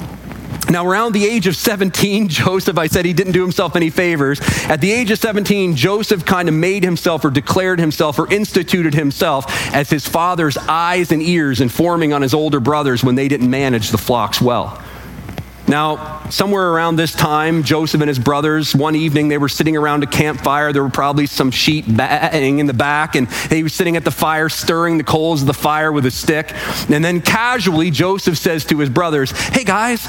Now, 0.70 0.86
around 0.86 1.12
the 1.12 1.24
age 1.24 1.46
of 1.46 1.56
17, 1.56 2.28
Joseph, 2.28 2.76
I 2.76 2.88
said 2.88 3.04
he 3.04 3.14
didn't 3.14 3.32
do 3.32 3.42
himself 3.42 3.74
any 3.74 3.90
favors. 3.90 4.40
At 4.64 4.80
the 4.80 4.92
age 4.92 5.10
of 5.10 5.18
17, 5.18 5.76
Joseph 5.76 6.24
kind 6.24 6.48
of 6.48 6.54
made 6.54 6.84
himself 6.84 7.24
or 7.24 7.30
declared 7.30 7.78
himself 7.80 8.18
or 8.18 8.30
instituted 8.32 8.94
himself 8.94 9.46
as 9.74 9.88
his 9.88 10.06
father's 10.06 10.58
eyes 10.58 11.10
and 11.10 11.22
ears, 11.22 11.60
informing 11.60 12.12
on 12.12 12.22
his 12.22 12.34
older 12.34 12.60
brothers 12.60 13.02
when 13.02 13.14
they 13.14 13.28
didn't 13.28 13.48
manage 13.48 13.90
the 13.90 13.98
flocks 13.98 14.40
well. 14.42 14.82
Now, 15.68 16.28
somewhere 16.30 16.70
around 16.70 16.96
this 16.96 17.12
time, 17.12 17.62
Joseph 17.62 18.00
and 18.00 18.08
his 18.08 18.18
brothers, 18.18 18.74
one 18.74 18.96
evening, 18.96 19.28
they 19.28 19.36
were 19.36 19.50
sitting 19.50 19.76
around 19.76 20.02
a 20.02 20.06
campfire. 20.06 20.72
There 20.72 20.82
were 20.82 20.88
probably 20.88 21.26
some 21.26 21.50
sheep 21.50 21.84
batting 21.88 22.58
in 22.58 22.66
the 22.66 22.72
back, 22.72 23.14
and 23.14 23.30
he 23.50 23.62
was 23.62 23.74
sitting 23.74 23.96
at 23.96 24.04
the 24.04 24.10
fire, 24.10 24.48
stirring 24.48 24.96
the 24.96 25.04
coals 25.04 25.42
of 25.42 25.46
the 25.46 25.54
fire 25.54 25.92
with 25.92 26.06
a 26.06 26.10
stick. 26.10 26.52
And 26.90 27.04
then 27.04 27.20
casually, 27.20 27.90
Joseph 27.90 28.38
says 28.38 28.64
to 28.66 28.78
his 28.78 28.88
brothers, 28.88 29.30
Hey 29.30 29.64
guys, 29.64 30.06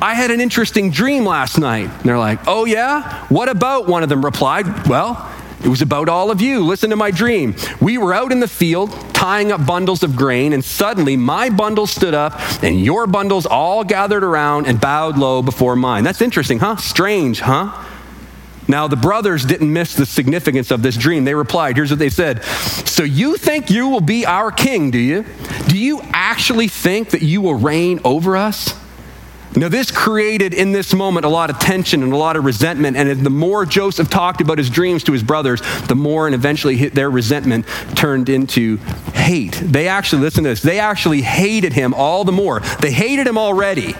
I 0.00 0.14
had 0.14 0.30
an 0.30 0.40
interesting 0.40 0.90
dream 0.90 1.24
last 1.24 1.58
night. 1.58 1.90
And 1.90 2.02
they're 2.02 2.18
like, 2.18 2.40
Oh, 2.46 2.64
yeah? 2.64 3.26
What 3.26 3.48
about? 3.48 3.88
One 3.88 4.02
of 4.02 4.08
them 4.08 4.24
replied, 4.24 4.86
Well, 4.86 5.28
it 5.62 5.68
was 5.68 5.82
about 5.82 6.08
all 6.08 6.30
of 6.30 6.40
you. 6.40 6.64
Listen 6.64 6.90
to 6.90 6.96
my 6.96 7.10
dream. 7.10 7.54
We 7.80 7.98
were 7.98 8.14
out 8.14 8.32
in 8.32 8.40
the 8.40 8.48
field 8.48 8.90
tying 9.12 9.52
up 9.52 9.66
bundles 9.66 10.02
of 10.02 10.16
grain, 10.16 10.54
and 10.54 10.64
suddenly 10.64 11.16
my 11.16 11.50
bundle 11.50 11.86
stood 11.86 12.14
up, 12.14 12.32
and 12.62 12.80
your 12.80 13.06
bundles 13.06 13.44
all 13.44 13.84
gathered 13.84 14.24
around 14.24 14.66
and 14.66 14.80
bowed 14.80 15.18
low 15.18 15.42
before 15.42 15.76
mine. 15.76 16.04
That's 16.04 16.22
interesting, 16.22 16.58
huh? 16.58 16.76
Strange, 16.76 17.40
huh? 17.40 17.86
Now, 18.66 18.88
the 18.88 18.96
brothers 18.96 19.44
didn't 19.44 19.72
miss 19.72 19.94
the 19.94 20.06
significance 20.06 20.70
of 20.70 20.80
this 20.80 20.96
dream. 20.96 21.24
They 21.24 21.34
replied, 21.34 21.76
Here's 21.76 21.90
what 21.90 21.98
they 21.98 22.08
said 22.08 22.44
So 22.44 23.02
you 23.02 23.36
think 23.36 23.68
you 23.68 23.88
will 23.88 24.00
be 24.00 24.24
our 24.24 24.50
king, 24.50 24.90
do 24.90 24.98
you? 24.98 25.26
Do 25.68 25.76
you 25.76 26.00
actually 26.12 26.68
think 26.68 27.10
that 27.10 27.20
you 27.20 27.42
will 27.42 27.56
reign 27.56 28.00
over 28.04 28.36
us? 28.36 28.79
Now, 29.56 29.68
this 29.68 29.90
created 29.90 30.54
in 30.54 30.70
this 30.70 30.94
moment 30.94 31.26
a 31.26 31.28
lot 31.28 31.50
of 31.50 31.58
tension 31.58 32.04
and 32.04 32.12
a 32.12 32.16
lot 32.16 32.36
of 32.36 32.44
resentment. 32.44 32.96
And 32.96 33.26
the 33.26 33.30
more 33.30 33.66
Joseph 33.66 34.08
talked 34.08 34.40
about 34.40 34.58
his 34.58 34.70
dreams 34.70 35.02
to 35.04 35.12
his 35.12 35.24
brothers, 35.24 35.60
the 35.88 35.96
more 35.96 36.26
and 36.26 36.34
eventually 36.34 36.88
their 36.88 37.10
resentment 37.10 37.66
turned 37.96 38.28
into 38.28 38.76
hate. 39.12 39.54
They 39.54 39.88
actually, 39.88 40.22
listen 40.22 40.44
to 40.44 40.50
this, 40.50 40.62
they 40.62 40.78
actually 40.78 41.22
hated 41.22 41.72
him 41.72 41.94
all 41.94 42.24
the 42.24 42.32
more. 42.32 42.60
They 42.80 42.92
hated 42.92 43.26
him 43.26 43.36
already. 43.36 43.96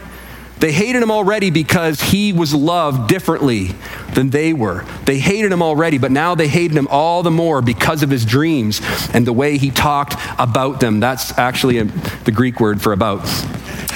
They 0.60 0.72
hated 0.72 1.02
him 1.02 1.10
already 1.10 1.50
because 1.50 2.00
he 2.00 2.34
was 2.34 2.54
loved 2.54 3.08
differently 3.08 3.74
than 4.14 4.28
they 4.28 4.52
were. 4.52 4.84
They 5.06 5.18
hated 5.18 5.52
him 5.52 5.62
already, 5.62 5.96
but 5.96 6.12
now 6.12 6.34
they 6.34 6.48
hated 6.48 6.76
him 6.76 6.86
all 6.90 7.22
the 7.22 7.30
more 7.30 7.62
because 7.62 8.02
of 8.02 8.10
his 8.10 8.26
dreams 8.26 8.82
and 9.14 9.26
the 9.26 9.32
way 9.32 9.56
he 9.56 9.70
talked 9.70 10.16
about 10.38 10.78
them. 10.78 11.00
That's 11.00 11.36
actually 11.38 11.78
a, 11.78 11.84
the 12.24 12.30
Greek 12.30 12.60
word 12.60 12.82
for 12.82 12.92
about. 12.92 13.24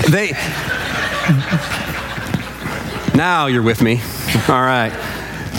They 0.08 0.32
now 3.14 3.46
you're 3.46 3.62
with 3.62 3.80
me. 3.80 4.00
All 4.48 4.60
right. 4.60 4.92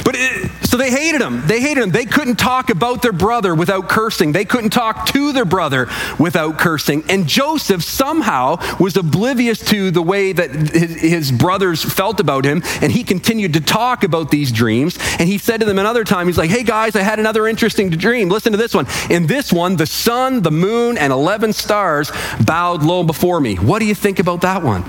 But 0.04 0.16
it, 0.16 0.52
So 0.62 0.78
they 0.78 0.92
hated 0.92 1.22
him. 1.22 1.42
They 1.48 1.60
hated 1.60 1.82
him. 1.82 1.90
They 1.90 2.06
couldn't 2.06 2.36
talk 2.36 2.70
about 2.70 3.02
their 3.02 3.12
brother 3.12 3.56
without 3.56 3.90
cursing. 3.90 4.34
They 4.34 4.46
couldn't 4.46 4.70
talk 4.70 5.08
to 5.14 5.32
their 5.32 5.46
brother 5.46 5.88
without 6.20 6.60
cursing. 6.60 7.04
And 7.10 7.26
Joseph 7.26 7.82
somehow 7.82 8.58
was 8.80 8.98
oblivious 8.98 9.60
to 9.70 9.90
the 9.90 10.04
way 10.04 10.34
that 10.34 10.52
his, 10.52 11.32
brothers 11.32 11.84
felt 11.84 12.20
about 12.20 12.46
him. 12.46 12.62
And 12.82 12.92
he 12.92 13.04
continued 13.04 13.54
to 13.54 13.62
talk 13.62 14.04
about 14.04 14.30
these 14.30 14.52
dreams. 14.52 15.00
And 15.18 15.28
he 15.28 15.40
said 15.40 15.62
to 15.62 15.66
them 15.66 15.80
another 15.80 16.04
time, 16.04 16.28
he's 16.28 16.38
like, 16.38 16.52
hey 16.52 16.64
guys, 16.64 16.96
I 16.96 17.02
had 17.02 17.18
another 17.18 17.48
interesting 17.48 17.90
dream. 17.90 18.30
Listen 18.30 18.52
to 18.52 18.58
this 18.58 18.76
one. 18.76 18.86
In 19.10 19.26
this 19.26 19.52
one, 19.52 19.78
the 19.78 19.88
sun, 19.88 20.44
the 20.44 20.52
moon, 20.52 20.98
and 21.00 21.12
11 21.12 21.54
stars 21.54 22.12
bowed 22.46 22.84
low 22.84 23.04
before 23.04 23.40
me. 23.40 23.56
What 23.56 23.80
do 23.80 23.86
you 23.86 23.96
think 23.96 24.20
about 24.20 24.42
that 24.42 24.62
one? 24.62 24.84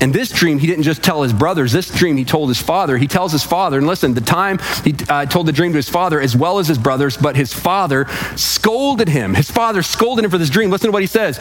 And 0.00 0.14
this 0.14 0.30
dream, 0.30 0.58
he 0.58 0.66
didn't 0.66 0.84
just 0.84 1.02
tell 1.02 1.22
his 1.22 1.32
brothers. 1.32 1.72
This 1.72 1.90
dream, 1.90 2.16
he 2.16 2.24
told 2.24 2.48
his 2.48 2.60
father. 2.60 2.96
He 2.96 3.08
tells 3.08 3.32
his 3.32 3.42
father, 3.42 3.78
and 3.78 3.86
listen, 3.86 4.14
the 4.14 4.20
time 4.20 4.58
he 4.84 4.94
uh, 5.08 5.26
told 5.26 5.46
the 5.46 5.52
dream 5.52 5.72
to 5.72 5.76
his 5.76 5.88
father 5.88 6.20
as 6.20 6.36
well 6.36 6.58
as 6.58 6.68
his 6.68 6.78
brothers, 6.78 7.16
but 7.16 7.34
his 7.34 7.52
father 7.52 8.06
scolded 8.36 9.08
him. 9.08 9.34
His 9.34 9.50
father 9.50 9.82
scolded 9.82 10.24
him 10.24 10.30
for 10.30 10.38
this 10.38 10.50
dream. 10.50 10.70
Listen 10.70 10.88
to 10.88 10.92
what 10.92 11.02
he 11.02 11.08
says. 11.08 11.38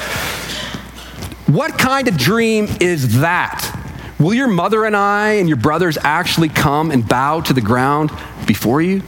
What 1.48 1.78
kind 1.78 2.08
of 2.08 2.18
dream 2.18 2.68
is 2.82 3.20
that? 3.20 3.74
Will 4.20 4.34
your 4.34 4.48
mother 4.48 4.86
and 4.86 4.96
I 4.96 5.34
and 5.34 5.48
your 5.48 5.58
brothers 5.58 5.98
actually 6.02 6.50
come 6.50 6.90
and 6.90 7.08
bow 7.08 7.42
to 7.42 7.54
the 7.54 7.62
ground 7.62 8.12
before 8.48 8.82
you? 8.82 9.04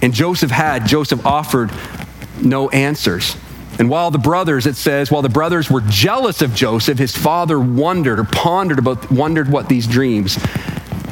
And 0.00 0.14
Joseph 0.14 0.50
had, 0.50 0.86
Joseph 0.86 1.26
offered 1.26 1.70
no 2.42 2.70
answers. 2.70 3.36
And 3.80 3.88
while 3.88 4.10
the 4.10 4.18
brothers, 4.18 4.66
it 4.66 4.76
says, 4.76 5.10
while 5.10 5.22
the 5.22 5.30
brothers 5.30 5.70
were 5.70 5.80
jealous 5.80 6.42
of 6.42 6.54
Joseph, 6.54 6.98
his 6.98 7.16
father 7.16 7.58
wondered 7.58 8.18
or 8.18 8.24
pondered 8.24 8.78
about, 8.78 9.10
wondered 9.10 9.48
what 9.48 9.70
these 9.70 9.86
dreams 9.86 10.34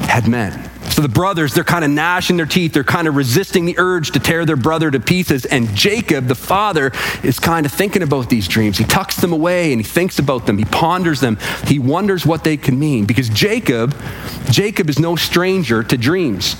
had 0.05 0.27
meant. 0.27 0.69
So 0.91 1.01
the 1.01 1.09
brothers, 1.09 1.55
they're 1.55 1.63
kind 1.63 1.83
of 1.83 1.89
gnashing 1.89 2.37
their 2.37 2.45
teeth. 2.45 2.73
They're 2.73 2.83
kind 2.83 3.07
of 3.07 3.15
resisting 3.15 3.65
the 3.65 3.73
urge 3.79 4.11
to 4.11 4.19
tear 4.19 4.45
their 4.45 4.55
brother 4.55 4.91
to 4.91 4.99
pieces. 4.99 5.45
And 5.45 5.73
Jacob, 5.75 6.27
the 6.27 6.35
father, 6.35 6.91
is 7.23 7.39
kind 7.39 7.65
of 7.65 7.71
thinking 7.71 8.03
about 8.03 8.29
these 8.29 8.47
dreams. 8.47 8.77
He 8.77 8.83
tucks 8.83 9.15
them 9.15 9.33
away 9.33 9.71
and 9.71 9.81
he 9.81 9.87
thinks 9.87 10.19
about 10.19 10.45
them. 10.45 10.59
He 10.59 10.65
ponders 10.65 11.21
them. 11.21 11.39
He 11.65 11.79
wonders 11.79 12.23
what 12.23 12.43
they 12.43 12.55
can 12.55 12.77
mean. 12.77 13.05
Because 13.05 13.29
Jacob, 13.29 13.95
Jacob 14.51 14.89
is 14.89 14.99
no 14.99 15.15
stranger 15.15 15.81
to 15.81 15.97
dreams 15.97 16.55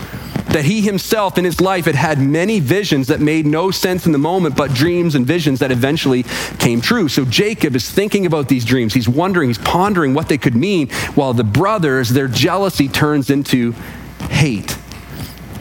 that 0.49 0.65
he 0.65 0.81
himself 0.81 1.37
in 1.37 1.45
his 1.45 1.61
life 1.61 1.85
had 1.85 1.95
had 1.95 2.19
many 2.19 2.59
visions 2.59 3.07
that 3.07 3.19
made 3.19 3.45
no 3.45 3.71
sense 3.71 4.05
in 4.05 4.11
the 4.11 4.17
moment, 4.17 4.55
but 4.55 4.73
dreams 4.73 5.15
and 5.15 5.25
visions 5.25 5.59
that 5.59 5.71
eventually 5.71 6.23
came 6.57 6.81
true. 6.81 7.07
So 7.07 7.23
Jacob 7.25 7.75
is 7.75 7.89
thinking 7.89 8.25
about 8.25 8.49
these 8.49 8.65
dreams. 8.65 8.93
He's 8.93 9.07
wondering, 9.07 9.49
he's 9.49 9.59
pondering 9.59 10.13
what 10.13 10.27
they 10.27 10.37
could 10.37 10.55
mean, 10.55 10.89
while 11.15 11.33
the 11.33 11.43
brothers, 11.43 12.09
their 12.09 12.27
jealousy 12.27 12.87
turns 12.87 13.29
into 13.29 13.73
hate. 14.29 14.77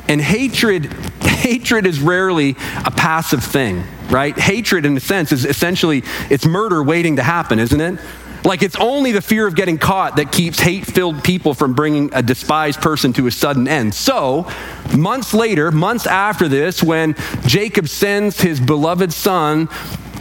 And 0.09 0.23
hatred, 0.23 0.87
hatred 1.23 1.87
is 1.87 2.01
rarely 2.01 2.57
a 2.85 2.91
passive 2.91 3.45
thing, 3.45 3.85
right? 4.09 4.37
Hatred, 4.39 4.87
in 4.87 4.97
a 4.97 5.01
sense, 5.01 5.33
is 5.33 5.45
essentially 5.45 6.03
it's 6.31 6.47
murder 6.47 6.83
waiting 6.83 7.17
to 7.17 7.23
happen, 7.23 7.59
isn't 7.59 7.81
it? 7.81 8.01
Like 8.49 8.63
it's 8.63 8.77
only 8.77 9.13
the 9.13 9.21
fear 9.21 9.47
of 9.47 9.55
getting 9.55 9.77
caught 9.77 10.17
that 10.17 10.33
keeps 10.33 10.59
hate 10.59 10.87
filled 10.87 11.23
people 11.23 11.53
from 11.53 11.75
bringing 11.75 12.15
a 12.15 12.23
despised 12.23 12.81
person 12.81 13.13
to 13.13 13.27
a 13.27 13.31
sudden 13.31 13.69
end. 13.69 13.95
So, 13.95 14.51
months 14.97 15.35
later, 15.35 15.71
months 15.71 16.07
after 16.07 16.49
this, 16.49 16.83
when 16.83 17.15
Jacob 17.45 17.91
sends 17.91 18.41
his 18.41 18.59
beloved 18.59 19.13
son 19.13 19.69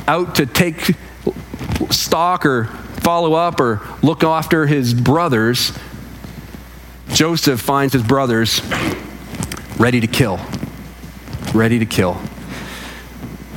out 0.10 0.36
to 0.36 0.46
take 0.46 0.94
stock 1.90 2.46
or 2.46 2.66
follow 2.66 3.34
up 3.34 3.62
or 3.62 3.80
look 4.04 4.26
after 4.26 4.68
his 4.68 4.94
brothers, 4.94 5.72
Joseph 7.14 7.62
finds 7.62 7.94
his 7.94 8.04
brothers 8.04 8.62
ready 9.78 10.02
to 10.02 10.08
kill. 10.08 10.38
Ready 11.54 11.80
to 11.80 11.86
kill. 11.86 12.20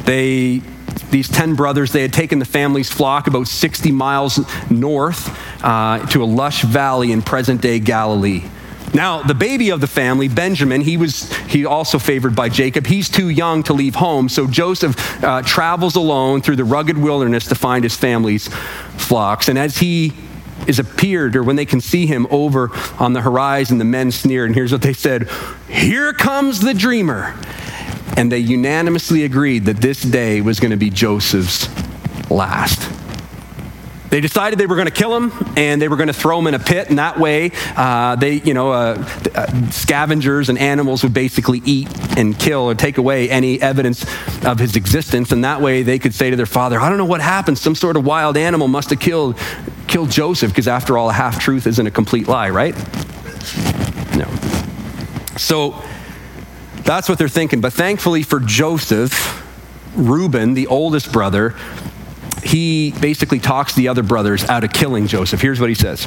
They 0.05 0.63
these 1.11 1.29
10 1.29 1.55
brothers, 1.55 1.93
they 1.93 2.03
had 2.03 2.13
taken 2.13 2.39
the 2.39 2.45
family's 2.45 2.91
flock 2.91 3.27
about 3.27 3.49
60 3.49 3.93
miles 3.93 4.41
north 4.71 5.37
uh, 5.65 6.05
to 6.07 6.23
a 6.23 6.27
lush 6.27 6.63
valley 6.63 7.13
in 7.13 7.23
present 7.23 7.61
day 7.61 7.79
Galilee. 7.79 8.43
Now, 8.93 9.23
the 9.23 9.35
baby 9.35 9.71
of 9.71 9.81
the 9.81 9.87
family, 9.87 10.27
Benjamin, 10.27 10.81
he 10.81 10.97
was 10.97 11.33
he 11.47 11.65
also 11.65 11.99
favored 11.99 12.35
by 12.35 12.49
Jacob. 12.49 12.87
He's 12.87 13.09
too 13.09 13.29
young 13.29 13.63
to 13.65 13.73
leave 13.73 13.95
home, 13.95 14.29
so 14.29 14.49
Joseph 14.49 15.23
uh, 15.23 15.43
travels 15.43 15.95
alone 15.95 16.43
through 16.43 16.57
the 16.57 16.65
rugged 16.65 16.99
wilderness 16.99 17.47
to 17.49 17.55
find 17.55 17.85
his 17.85 17.97
family's 17.97 18.49
flocks. 18.97 19.49
And 19.49 19.57
as 19.57 19.79
he 19.79 20.13
is 20.67 20.81
appeared, 20.81 21.37
or 21.37 21.45
when 21.45 21.57
they 21.57 21.67
can 21.67 21.81
see 21.81 22.07
him 22.07 22.27
over 22.31 22.71
on 22.99 23.13
the 23.13 23.21
horizon, 23.21 23.79
the 23.79 23.85
men 23.85 24.11
sneered. 24.11 24.49
And 24.49 24.57
here's 24.57 24.73
what 24.73 24.83
they 24.83 24.93
said 24.93 25.29
Here 25.69 26.13
comes 26.13 26.61
the 26.61 26.75
dreamer. 26.75 27.37
And 28.21 28.31
they 28.31 28.39
unanimously 28.39 29.25
agreed 29.25 29.65
that 29.65 29.79
this 29.79 30.03
day 30.03 30.43
was 30.43 30.61
going 30.61 30.73
to 30.73 30.77
be 30.77 30.91
Joseph's 30.91 31.71
last. 32.31 32.87
They 34.11 34.21
decided 34.21 34.59
they 34.59 34.67
were 34.67 34.75
going 34.75 34.89
to 34.89 34.93
kill 34.93 35.17
him 35.17 35.33
and 35.57 35.81
they 35.81 35.89
were 35.89 35.97
going 35.97 36.09
to 36.09 36.13
throw 36.13 36.39
him 36.39 36.47
in 36.47 36.53
a 36.53 36.59
pit, 36.59 36.91
and 36.91 36.99
that 36.99 37.19
way, 37.19 37.51
uh, 37.77 38.17
they, 38.17 38.35
you 38.35 38.53
know, 38.53 38.73
uh, 38.73 39.09
uh, 39.35 39.71
scavengers 39.71 40.51
and 40.51 40.59
animals 40.59 41.03
would 41.03 41.15
basically 41.15 41.63
eat 41.65 41.89
and 42.19 42.39
kill 42.39 42.69
or 42.69 42.75
take 42.75 42.99
away 42.99 43.31
any 43.31 43.59
evidence 43.63 44.05
of 44.45 44.59
his 44.59 44.77
existence, 44.77 45.33
and 45.33 45.43
that 45.45 45.63
way 45.63 45.83
they 45.83 45.99
could 45.99 46.13
say 46.13 46.29
to 46.29 46.37
their 46.37 46.45
father, 46.45 46.79
"I 46.79 46.91
don't 46.91 46.99
know 46.99 47.07
what 47.07 47.23
happened. 47.23 47.57
Some 47.57 47.75
sort 47.75 47.97
of 47.97 48.05
wild 48.05 48.37
animal 48.37 48.69
must 48.69 48.91
have 48.91 49.01
killed 49.01 49.39
killed 49.87 50.11
Joseph, 50.11 50.51
because 50.51 50.69
after 50.69 50.99
all, 50.99 51.09
a 51.09 51.15
half 51.15 51.41
truth 51.41 51.67
isn't 51.67 51.87
a 51.87 51.91
complete 51.91 52.29
lie, 52.29 52.51
right?" 52.51 52.77
No. 54.15 54.29
So 55.39 55.83
that's 56.91 57.09
what 57.09 57.19
they're 57.19 57.29
thinking. 57.29 57.61
But 57.61 57.73
thankfully 57.73 58.25
for 58.25 58.41
Joseph, 58.41 59.47
Reuben, 59.95 60.55
the 60.55 60.67
oldest 60.67 61.13
brother, 61.13 61.55
he 62.43 62.93
basically 63.01 63.39
talks 63.39 63.75
the 63.75 63.89
other 63.89 64.03
brothers 64.03 64.45
out 64.49 64.65
of 64.65 64.73
killing 64.73 65.07
Joseph. 65.07 65.41
Here's 65.41 65.61
what 65.61 65.69
he 65.69 65.75
says. 65.77 66.07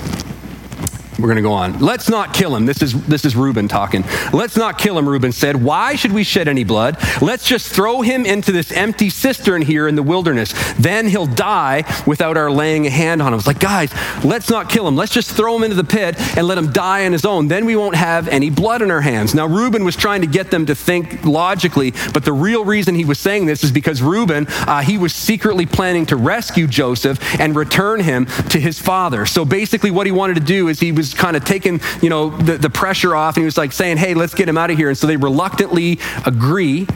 We're 1.24 1.28
going 1.28 1.38
to 1.38 1.42
go 1.42 1.54
on. 1.54 1.80
Let's 1.80 2.10
not 2.10 2.34
kill 2.34 2.54
him. 2.54 2.66
This 2.66 2.82
is, 2.82 3.02
this 3.06 3.24
is 3.24 3.34
Reuben 3.34 3.70
talking. 3.70 4.04
Let's 4.34 4.58
not 4.58 4.78
kill 4.78 4.98
him, 4.98 5.08
Reuben 5.08 5.32
said. 5.32 5.56
Why 5.56 5.96
should 5.96 6.12
we 6.12 6.26
shed 6.26 6.50
any 6.50 6.66
blood? 6.66 6.98
Let's 7.22 7.48
just 7.48 7.72
throw 7.72 8.02
him 8.02 8.26
into 8.26 8.52
this 8.52 8.74
empty 8.74 9.10
cistern 9.10 9.62
here 9.62 9.88
in 9.88 9.96
the 9.96 10.04
wilderness. 10.04 10.54
Then 10.74 11.08
he'll 11.08 11.26
die 11.26 11.86
without 12.06 12.36
our 12.36 12.52
laying 12.52 12.88
a 12.88 12.90
hand 12.90 13.22
on 13.22 13.32
him. 13.32 13.38
It's 13.38 13.48
like, 13.48 13.62
guys, 13.62 13.94
let's 14.26 14.50
not 14.50 14.68
kill 14.68 14.86
him. 14.86 14.98
Let's 14.98 15.14
just 15.14 15.32
throw 15.32 15.56
him 15.56 15.64
into 15.64 15.78
the 15.78 15.86
pit 15.86 16.20
and 16.38 16.46
let 16.46 16.58
him 16.58 16.74
die 16.74 17.06
on 17.06 17.14
his 17.14 17.24
own. 17.24 17.48
Then 17.48 17.66
we 17.66 17.78
won't 17.78 17.96
have 17.96 18.28
any 18.28 18.50
blood 18.50 18.82
in 18.82 18.92
our 18.92 19.00
hands. 19.00 19.34
Now, 19.34 19.48
Reuben 19.48 19.86
was 19.86 19.96
trying 19.96 20.20
to 20.22 20.28
get 20.28 20.52
them 20.52 20.66
to 20.66 20.76
think 20.76 21.24
logically, 21.24 21.92
but 22.14 22.26
the 22.26 22.34
real 22.34 22.66
reason 22.66 22.96
he 22.96 23.06
was 23.06 23.18
saying 23.18 23.46
this 23.46 23.64
is 23.64 23.72
because 23.72 24.02
Reuben, 24.02 24.46
uh, 24.50 24.82
he 24.82 24.98
was 24.98 25.16
secretly 25.16 25.68
planning 25.68 26.06
to 26.08 26.18
rescue 26.18 26.68
Joseph 26.68 27.18
and 27.40 27.56
return 27.56 28.02
him 28.02 28.26
to 28.50 28.60
his 28.60 28.78
father. 28.82 29.26
So 29.26 29.46
basically, 29.46 29.90
what 29.90 30.06
he 30.06 30.12
wanted 30.12 30.34
to 30.34 30.42
do 30.42 30.68
is 30.68 30.82
he 30.82 30.92
was 30.92 31.13
kind 31.14 31.36
of 31.36 31.44
taking, 31.46 31.82
you 32.02 32.10
know, 32.10 32.30
the, 32.30 32.58
the 32.58 32.70
pressure 32.70 33.16
off 33.16 33.36
and 33.36 33.42
he 33.42 33.46
was 33.46 33.58
like 33.58 33.72
saying, 33.72 33.98
hey, 33.98 34.14
let's 34.14 34.34
get 34.34 34.50
him 34.50 34.58
out 34.58 34.72
of 34.72 34.78
here. 34.78 34.90
And 34.90 34.98
so 34.98 35.08
they 35.08 35.18
reluctantly 35.18 36.00
agree. 36.26 36.88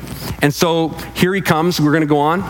And 0.42 0.54
so 0.54 0.90
here 1.16 1.34
he 1.34 1.42
comes. 1.42 1.80
We're 1.80 1.92
going 1.92 2.02
to 2.02 2.08
go 2.08 2.20
on. 2.20 2.42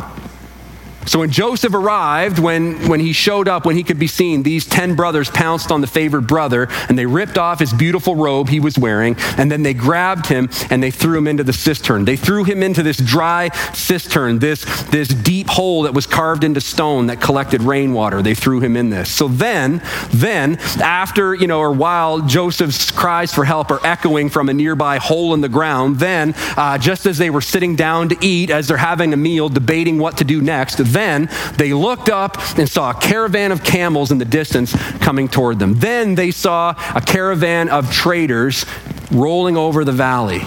So 1.07 1.19
when 1.19 1.31
Joseph 1.31 1.73
arrived, 1.73 2.37
when, 2.37 2.87
when 2.89 2.99
he 2.99 3.13
showed 3.13 3.47
up, 3.47 3.65
when 3.65 3.77
he 3.77 3.83
could 3.83 3.97
be 3.97 4.07
seen, 4.07 4.43
these 4.43 4.65
10 4.65 4.95
brothers 4.95 5.29
pounced 5.29 5.71
on 5.71 5.79
the 5.79 5.87
favored 5.87 6.27
brother 6.27 6.67
and 6.89 6.99
they 6.99 7.05
ripped 7.05 7.37
off 7.37 7.59
his 7.59 7.71
beautiful 7.73 8.15
robe 8.15 8.49
he 8.49 8.59
was 8.59 8.77
wearing. 8.77 9.15
And 9.37 9.49
then 9.49 9.63
they 9.63 9.73
grabbed 9.73 10.27
him 10.27 10.49
and 10.69 10.83
they 10.83 10.91
threw 10.91 11.17
him 11.17 11.27
into 11.27 11.43
the 11.43 11.53
cistern. 11.53 12.03
They 12.03 12.17
threw 12.17 12.43
him 12.43 12.61
into 12.61 12.83
this 12.83 12.97
dry 12.97 13.49
cistern, 13.73 14.39
this, 14.39 14.65
this 14.89 15.07
deep 15.07 15.47
hole 15.47 15.83
that 15.83 15.93
was 15.93 16.05
carved 16.05 16.43
into 16.43 16.59
stone 16.59 17.07
that 17.07 17.21
collected 17.21 17.61
rainwater. 17.61 18.21
They 18.21 18.35
threw 18.35 18.59
him 18.59 18.75
in 18.75 18.89
this. 18.89 19.09
So 19.09 19.29
then, 19.29 19.81
then, 20.09 20.57
after, 20.81 21.33
you 21.33 21.47
know, 21.47 21.59
or 21.59 21.71
while 21.71 22.21
Joseph's 22.21 22.91
cries 22.91 23.33
for 23.33 23.45
help 23.45 23.71
are 23.71 23.85
echoing 23.85 24.29
from 24.29 24.49
a 24.49 24.53
nearby 24.53 24.97
hole 24.97 25.33
in 25.33 25.39
the 25.41 25.49
ground, 25.49 25.99
then, 25.99 26.33
uh, 26.57 26.77
just 26.77 27.05
as 27.05 27.17
they 27.17 27.29
were 27.29 27.41
sitting 27.41 27.75
down 27.77 28.09
to 28.09 28.17
eat, 28.21 28.49
as 28.49 28.67
they're 28.67 28.75
having 28.75 29.13
a 29.13 29.17
meal, 29.17 29.47
debating 29.47 29.99
what 29.99 30.17
to 30.17 30.25
do 30.25 30.41
next, 30.41 30.79
then 30.97 31.29
they 31.57 31.73
looked 31.73 32.09
up 32.09 32.37
and 32.57 32.67
saw 32.67 32.89
a 32.89 32.93
caravan 32.93 33.51
of 33.51 33.63
camels 33.63 34.11
in 34.11 34.17
the 34.17 34.25
distance 34.25 34.75
coming 34.97 35.27
toward 35.27 35.59
them. 35.59 35.75
Then 35.75 36.15
they 36.15 36.31
saw 36.31 36.75
a 36.95 37.01
caravan 37.01 37.69
of 37.69 37.91
traders 37.91 38.65
rolling 39.11 39.55
over 39.55 39.85
the 39.85 39.91
valley. 39.91 40.41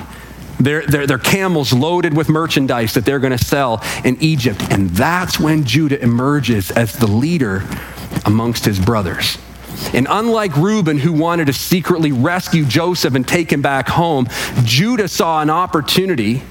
Their, 0.59 1.19
camels 1.19 1.73
loaded 1.73 2.15
with 2.15 2.29
merchandise 2.29 2.93
that 2.95 3.07
they're 3.07 3.19
going 3.19 3.37
to 3.37 3.43
sell 3.43 3.83
in 4.05 4.19
Egypt. 4.21 4.63
And 4.71 4.91
that's 4.91 5.41
when 5.41 5.65
Judah 5.65 6.03
emerges 6.03 6.71
as 6.71 6.93
the 6.93 7.07
leader 7.07 7.63
amongst 8.27 8.67
his 8.67 8.79
brothers. 8.79 9.39
And 9.95 10.07
unlike 10.11 10.55
Reuben, 10.57 10.99
who 10.99 11.13
wanted 11.13 11.47
to 11.47 11.53
secretly 11.55 12.13
rescue 12.13 12.67
Joseph 12.67 13.15
and 13.15 13.27
take 13.27 13.51
him 13.51 13.63
back 13.63 13.89
home, 13.89 14.29
Judah 14.63 15.09
saw 15.09 15.41
an 15.41 15.49
opportunity 15.49 16.43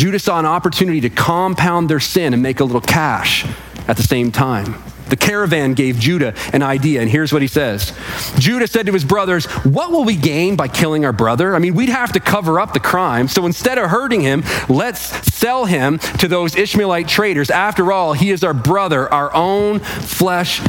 Judah 0.00 0.18
saw 0.18 0.38
an 0.38 0.46
opportunity 0.46 1.02
to 1.02 1.10
compound 1.10 1.90
their 1.90 2.00
sin 2.00 2.32
and 2.32 2.42
make 2.42 2.60
a 2.60 2.64
little 2.64 2.80
cash 2.80 3.44
at 3.86 3.98
the 3.98 4.02
same 4.02 4.32
time. 4.32 4.82
The 5.10 5.16
caravan 5.16 5.74
gave 5.74 5.98
Judah 5.98 6.32
an 6.54 6.62
idea, 6.62 7.02
and 7.02 7.10
here's 7.10 7.34
what 7.34 7.42
he 7.42 7.48
says 7.48 7.92
Judah 8.38 8.66
said 8.66 8.86
to 8.86 8.92
his 8.94 9.04
brothers, 9.04 9.44
What 9.44 9.90
will 9.90 10.04
we 10.04 10.16
gain 10.16 10.56
by 10.56 10.68
killing 10.68 11.04
our 11.04 11.12
brother? 11.12 11.54
I 11.54 11.58
mean, 11.58 11.74
we'd 11.74 11.90
have 11.90 12.12
to 12.12 12.20
cover 12.20 12.58
up 12.58 12.72
the 12.72 12.80
crime. 12.80 13.28
So 13.28 13.44
instead 13.44 13.76
of 13.76 13.90
hurting 13.90 14.22
him, 14.22 14.42
let's 14.70 15.00
sell 15.34 15.66
him 15.66 15.98
to 15.98 16.28
those 16.28 16.56
Ishmaelite 16.56 17.06
traders. 17.06 17.50
After 17.50 17.92
all, 17.92 18.14
he 18.14 18.30
is 18.30 18.42
our 18.42 18.54
brother, 18.54 19.12
our 19.12 19.30
own 19.34 19.80
flesh 19.80 20.62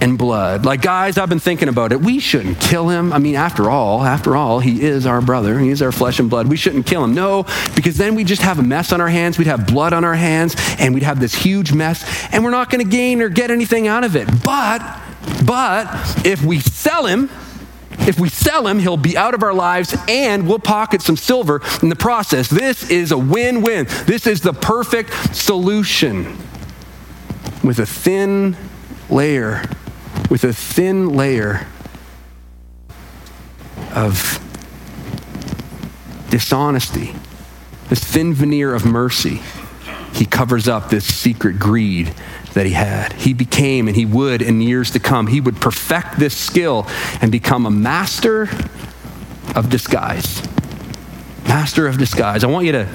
and 0.00 0.18
blood. 0.18 0.64
Like, 0.64 0.82
guys, 0.82 1.18
I've 1.18 1.28
been 1.28 1.40
thinking 1.40 1.68
about 1.68 1.92
it. 1.92 2.00
We 2.00 2.18
shouldn't 2.20 2.60
kill 2.60 2.88
him. 2.88 3.12
I 3.12 3.18
mean, 3.18 3.34
after 3.34 3.70
all, 3.70 4.02
after 4.02 4.36
all, 4.36 4.60
he 4.60 4.82
is 4.82 5.06
our 5.06 5.20
brother. 5.20 5.58
He 5.58 5.70
is 5.70 5.82
our 5.82 5.92
flesh 5.92 6.18
and 6.18 6.30
blood. 6.30 6.48
We 6.48 6.56
shouldn't 6.56 6.86
kill 6.86 7.04
him. 7.04 7.14
No, 7.14 7.44
because 7.74 7.96
then 7.96 8.14
we 8.14 8.24
just 8.24 8.42
have 8.42 8.58
a 8.58 8.62
mess 8.62 8.92
on 8.92 9.00
our 9.00 9.08
hands. 9.08 9.38
We'd 9.38 9.46
have 9.46 9.66
blood 9.66 9.92
on 9.92 10.04
our 10.04 10.14
hands, 10.14 10.54
and 10.78 10.94
we'd 10.94 11.02
have 11.02 11.20
this 11.20 11.34
huge 11.34 11.72
mess, 11.72 12.04
and 12.32 12.44
we're 12.44 12.50
not 12.50 12.70
going 12.70 12.84
to 12.84 12.90
gain 12.90 13.20
or 13.20 13.28
get 13.28 13.50
anything 13.50 13.88
out 13.88 14.04
of 14.04 14.16
it. 14.16 14.28
But, 14.44 14.80
but 15.44 15.86
if 16.24 16.44
we 16.44 16.60
sell 16.60 17.06
him, 17.06 17.30
if 18.00 18.18
we 18.18 18.28
sell 18.28 18.66
him, 18.66 18.78
he'll 18.78 18.96
be 18.96 19.16
out 19.16 19.34
of 19.34 19.42
our 19.42 19.52
lives 19.52 19.94
and 20.08 20.48
we'll 20.48 20.58
pocket 20.58 21.02
some 21.02 21.16
silver 21.16 21.60
in 21.82 21.88
the 21.88 21.96
process. 21.96 22.48
This 22.48 22.88
is 22.90 23.12
a 23.12 23.18
win 23.18 23.60
win. 23.60 23.86
This 24.06 24.26
is 24.26 24.40
the 24.40 24.52
perfect 24.52 25.12
solution 25.34 26.38
with 27.62 27.80
a 27.80 27.86
thin 27.86 28.56
layer 29.10 29.62
with 30.30 30.44
a 30.44 30.52
thin 30.52 31.08
layer 31.10 31.66
of 33.94 34.38
dishonesty, 36.30 37.14
this 37.88 38.04
thin 38.04 38.34
veneer 38.34 38.74
of 38.74 38.84
mercy. 38.84 39.40
He 40.12 40.26
covers 40.26 40.68
up 40.68 40.90
this 40.90 41.04
secret 41.04 41.58
greed 41.58 42.12
that 42.54 42.66
he 42.66 42.72
had. 42.72 43.12
He 43.12 43.34
became, 43.34 43.88
and 43.88 43.96
he 43.96 44.04
would 44.04 44.42
in 44.42 44.60
years 44.60 44.90
to 44.92 44.98
come, 44.98 45.26
he 45.26 45.40
would 45.40 45.60
perfect 45.60 46.18
this 46.18 46.36
skill 46.36 46.86
and 47.20 47.30
become 47.30 47.66
a 47.66 47.70
master 47.70 48.48
of 49.54 49.70
disguise. 49.70 50.42
Master 51.46 51.86
of 51.86 51.98
disguise. 51.98 52.44
I 52.44 52.46
want 52.48 52.66
you 52.66 52.72
to 52.72 52.86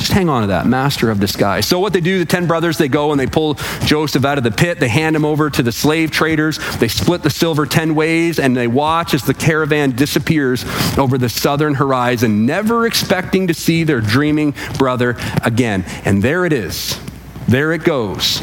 just 0.00 0.12
hang 0.12 0.28
on 0.28 0.42
to 0.42 0.48
that. 0.48 0.66
Master 0.66 1.10
of 1.10 1.20
disguise. 1.20 1.66
So, 1.66 1.78
what 1.78 1.92
they 1.92 2.00
do, 2.00 2.18
the 2.18 2.24
10 2.24 2.46
brothers, 2.46 2.78
they 2.78 2.88
go 2.88 3.12
and 3.12 3.20
they 3.20 3.26
pull 3.26 3.54
Joseph 3.84 4.24
out 4.24 4.38
of 4.38 4.44
the 4.44 4.50
pit. 4.50 4.80
They 4.80 4.88
hand 4.88 5.14
him 5.14 5.24
over 5.24 5.50
to 5.50 5.62
the 5.62 5.72
slave 5.72 6.10
traders. 6.10 6.58
They 6.78 6.88
split 6.88 7.22
the 7.22 7.30
silver 7.30 7.66
10 7.66 7.94
ways 7.94 8.38
and 8.38 8.56
they 8.56 8.66
watch 8.66 9.14
as 9.14 9.22
the 9.22 9.34
caravan 9.34 9.92
disappears 9.92 10.64
over 10.98 11.18
the 11.18 11.28
southern 11.28 11.74
horizon, 11.74 12.46
never 12.46 12.86
expecting 12.86 13.46
to 13.46 13.54
see 13.54 13.84
their 13.84 14.00
dreaming 14.00 14.54
brother 14.78 15.16
again. 15.44 15.84
And 16.04 16.22
there 16.22 16.44
it 16.44 16.52
is. 16.52 16.98
There 17.46 17.72
it 17.72 17.84
goes 17.84 18.42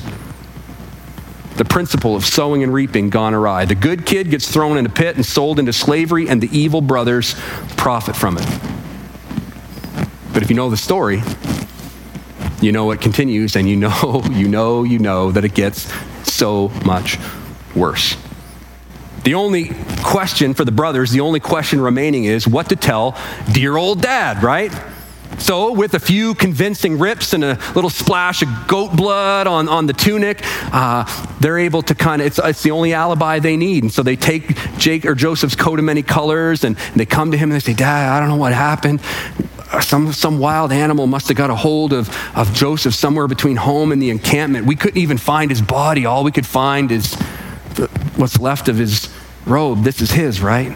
the 1.58 1.66
principle 1.66 2.16
of 2.16 2.24
sowing 2.24 2.62
and 2.62 2.72
reaping 2.72 3.10
gone 3.10 3.34
awry. 3.34 3.66
The 3.66 3.74
good 3.74 4.06
kid 4.06 4.30
gets 4.30 4.48
thrown 4.48 4.78
in 4.78 4.86
a 4.86 4.90
pit 4.90 5.16
and 5.16 5.26
sold 5.26 5.58
into 5.58 5.74
slavery, 5.74 6.30
and 6.30 6.40
the 6.40 6.56
evil 6.56 6.82
brothers 6.82 7.34
profit 7.78 8.16
from 8.16 8.38
it. 8.38 8.77
But 10.38 10.44
if 10.44 10.52
you 10.52 10.56
know 10.56 10.70
the 10.70 10.78
story, 10.78 11.24
you 12.62 12.72
know 12.72 12.92
it 12.92 13.02
continues, 13.02 13.56
and 13.56 13.68
you 13.68 13.76
know, 13.76 14.22
you 14.32 14.48
know, 14.48 14.84
you 14.84 15.00
know 15.00 15.32
that 15.32 15.44
it 15.44 15.56
gets 15.56 15.92
so 16.32 16.68
much 16.86 17.18
worse. 17.76 18.16
The 19.24 19.34
only 19.34 19.72
question 20.04 20.54
for 20.54 20.64
the 20.64 20.72
brothers, 20.72 21.10
the 21.10 21.22
only 21.22 21.40
question 21.40 21.82
remaining 21.82 22.26
is 22.26 22.48
what 22.48 22.70
to 22.70 22.76
tell 22.76 23.18
dear 23.52 23.78
old 23.78 24.04
dad, 24.04 24.44
right? 24.44 24.72
So, 25.40 25.72
with 25.72 25.96
a 25.96 26.00
few 26.00 26.36
convincing 26.36 27.00
rips 27.00 27.34
and 27.34 27.44
a 27.44 27.60
little 27.74 27.90
splash 27.90 28.44
of 28.44 28.50
goat 28.68 28.96
blood 28.96 29.48
on, 29.48 29.68
on 29.68 29.88
the 29.88 29.94
tunic, 29.94 30.42
uh, 30.72 31.06
they're 31.40 31.58
able 31.58 31.82
to 31.82 31.96
kind 31.96 32.22
of, 32.22 32.28
it's, 32.28 32.38
it's 32.38 32.62
the 32.62 32.72
only 32.72 32.94
alibi 32.94 33.40
they 33.40 33.58
need. 33.58 33.82
And 33.82 33.92
so 33.92 34.04
they 34.04 34.16
take 34.16 34.56
Jake 34.78 35.04
or 35.04 35.16
Joseph's 35.16 35.56
coat 35.56 35.80
of 35.80 35.86
many 35.86 36.04
colors 36.04 36.64
and, 36.64 36.78
and 36.78 36.96
they 36.96 37.08
come 37.08 37.32
to 37.32 37.38
him 37.38 37.50
and 37.50 37.60
they 37.60 37.66
say, 37.66 37.74
Dad, 37.74 38.12
I 38.12 38.20
don't 38.20 38.30
know 38.30 38.36
what 38.36 38.54
happened 38.54 39.02
some, 39.82 40.14
some 40.14 40.40
wild 40.40 40.72
animal 40.72 41.08
must 41.08 41.28
have 41.28 41.38
got 41.38 41.50
a 41.50 41.56
hold 41.56 41.94
of, 41.94 42.10
of 42.36 42.54
Joseph 42.54 42.94
somewhere 42.94 43.28
between 43.28 43.58
home 43.58 43.92
and 43.92 44.02
the 44.02 44.10
encampment. 44.10 44.66
We 44.66 44.76
couldn't 44.76 44.98
even 44.98 45.18
find 45.18 45.52
his 45.52 45.62
body. 45.62 46.06
All 46.06 46.24
we 46.24 46.32
could 46.32 46.46
find 46.46 46.92
is 46.92 47.12
the, 47.76 47.88
what's 48.16 48.40
left 48.40 48.70
of 48.70 48.78
his 48.78 49.14
robe. 49.46 49.84
This 49.84 50.02
is 50.02 50.12
his, 50.12 50.42
right? 50.42 50.76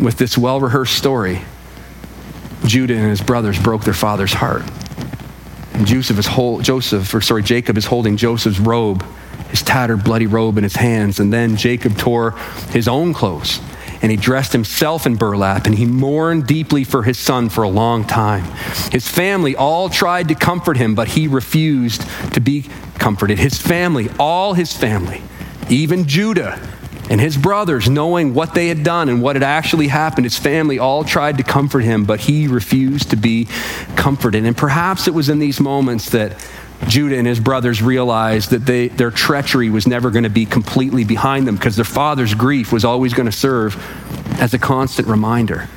With 0.00 0.18
this 0.18 0.36
well 0.36 0.60
rehearsed 0.60 0.94
story, 0.94 1.40
Judah 2.66 2.96
and 2.96 3.08
his 3.08 3.22
brothers 3.22 3.58
broke 3.58 3.84
their 3.84 3.94
father's 3.94 4.32
heart. 4.32 4.62
And 5.72 5.86
Joseph 5.86 6.18
is 6.18 6.26
hold, 6.26 6.64
Joseph, 6.64 7.14
or 7.14 7.20
sorry, 7.20 7.42
Jacob 7.42 7.78
is 7.78 7.86
holding 7.86 8.18
Joseph's 8.18 8.60
robe, 8.60 9.04
his 9.48 9.62
tattered, 9.62 10.04
bloody 10.04 10.26
robe 10.26 10.58
in 10.58 10.64
his 10.64 10.76
hands. 10.76 11.18
And 11.18 11.32
then 11.32 11.56
Jacob 11.56 11.96
tore 11.96 12.32
his 12.72 12.86
own 12.86 13.14
clothes 13.14 13.60
and 14.02 14.10
he 14.10 14.16
dressed 14.16 14.52
himself 14.52 15.06
in 15.06 15.16
burlap 15.16 15.66
and 15.66 15.74
he 15.74 15.86
mourned 15.86 16.46
deeply 16.46 16.84
for 16.84 17.02
his 17.02 17.18
son 17.18 17.48
for 17.48 17.62
a 17.62 17.68
long 17.68 18.04
time. 18.04 18.44
His 18.90 19.08
family 19.08 19.54
all 19.56 19.88
tried 19.88 20.28
to 20.28 20.34
comfort 20.34 20.76
him, 20.76 20.94
but 20.94 21.08
he 21.08 21.28
refused 21.28 22.02
to 22.32 22.40
be 22.40 22.66
comforted. 22.98 23.38
His 23.38 23.60
family, 23.60 24.08
all 24.18 24.54
his 24.54 24.72
family, 24.72 25.22
even 25.68 26.06
Judah 26.06 26.60
and 27.10 27.20
his 27.20 27.36
brothers, 27.36 27.90
knowing 27.90 28.34
what 28.34 28.54
they 28.54 28.68
had 28.68 28.84
done 28.84 29.08
and 29.08 29.20
what 29.20 29.34
had 29.34 29.42
actually 29.42 29.88
happened, 29.88 30.24
his 30.24 30.38
family 30.38 30.78
all 30.78 31.02
tried 31.02 31.38
to 31.38 31.42
comfort 31.42 31.80
him, 31.80 32.04
but 32.04 32.20
he 32.20 32.46
refused 32.46 33.10
to 33.10 33.16
be 33.16 33.48
comforted. 33.96 34.44
And 34.44 34.56
perhaps 34.56 35.08
it 35.08 35.14
was 35.14 35.28
in 35.28 35.40
these 35.40 35.58
moments 35.58 36.10
that 36.10 36.36
Judah 36.88 37.16
and 37.16 37.26
his 37.26 37.40
brothers 37.40 37.82
realized 37.82 38.50
that 38.50 38.66
they, 38.66 38.88
their 38.88 39.10
treachery 39.10 39.70
was 39.70 39.86
never 39.86 40.10
going 40.10 40.24
to 40.24 40.30
be 40.30 40.46
completely 40.46 41.04
behind 41.04 41.46
them 41.46 41.56
because 41.56 41.76
their 41.76 41.84
father's 41.84 42.34
grief 42.34 42.72
was 42.72 42.84
always 42.84 43.14
going 43.14 43.26
to 43.26 43.36
serve 43.36 43.76
as 44.40 44.54
a 44.54 44.58
constant 44.58 45.06
reminder. 45.06 45.68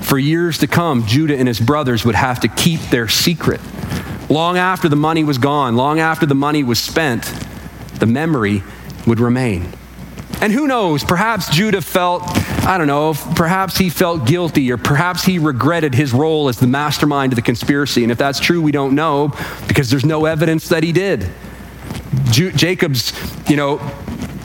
For 0.00 0.18
years 0.18 0.58
to 0.58 0.66
come, 0.66 1.06
Judah 1.06 1.36
and 1.36 1.46
his 1.46 1.60
brothers 1.60 2.04
would 2.04 2.14
have 2.14 2.40
to 2.40 2.48
keep 2.48 2.80
their 2.90 3.08
secret. 3.08 3.60
Long 4.30 4.56
after 4.58 4.88
the 4.88 4.96
money 4.96 5.24
was 5.24 5.38
gone, 5.38 5.76
long 5.76 6.00
after 6.00 6.26
the 6.26 6.34
money 6.34 6.62
was 6.62 6.78
spent, 6.78 7.24
the 7.98 8.06
memory 8.06 8.62
would 9.06 9.20
remain. 9.20 9.68
And 10.40 10.52
who 10.52 10.66
knows, 10.66 11.02
perhaps 11.02 11.50
Judah 11.50 11.82
felt, 11.82 12.22
I 12.68 12.76
don't 12.76 12.86
know, 12.86 13.14
perhaps 13.34 13.78
he 13.78 13.88
felt 13.88 14.26
guilty 14.26 14.70
or 14.70 14.76
perhaps 14.76 15.24
he 15.24 15.38
regretted 15.38 15.94
his 15.94 16.12
role 16.12 16.50
as 16.50 16.58
the 16.58 16.66
mastermind 16.66 17.32
of 17.32 17.36
the 17.36 17.42
conspiracy. 17.42 18.02
And 18.02 18.12
if 18.12 18.18
that's 18.18 18.38
true, 18.38 18.60
we 18.60 18.72
don't 18.72 18.94
know 18.94 19.32
because 19.66 19.88
there's 19.88 20.04
no 20.04 20.26
evidence 20.26 20.68
that 20.68 20.82
he 20.82 20.92
did. 20.92 21.26
Ju- 22.24 22.52
Jacob's, 22.52 23.14
you 23.48 23.56
know, 23.56 23.78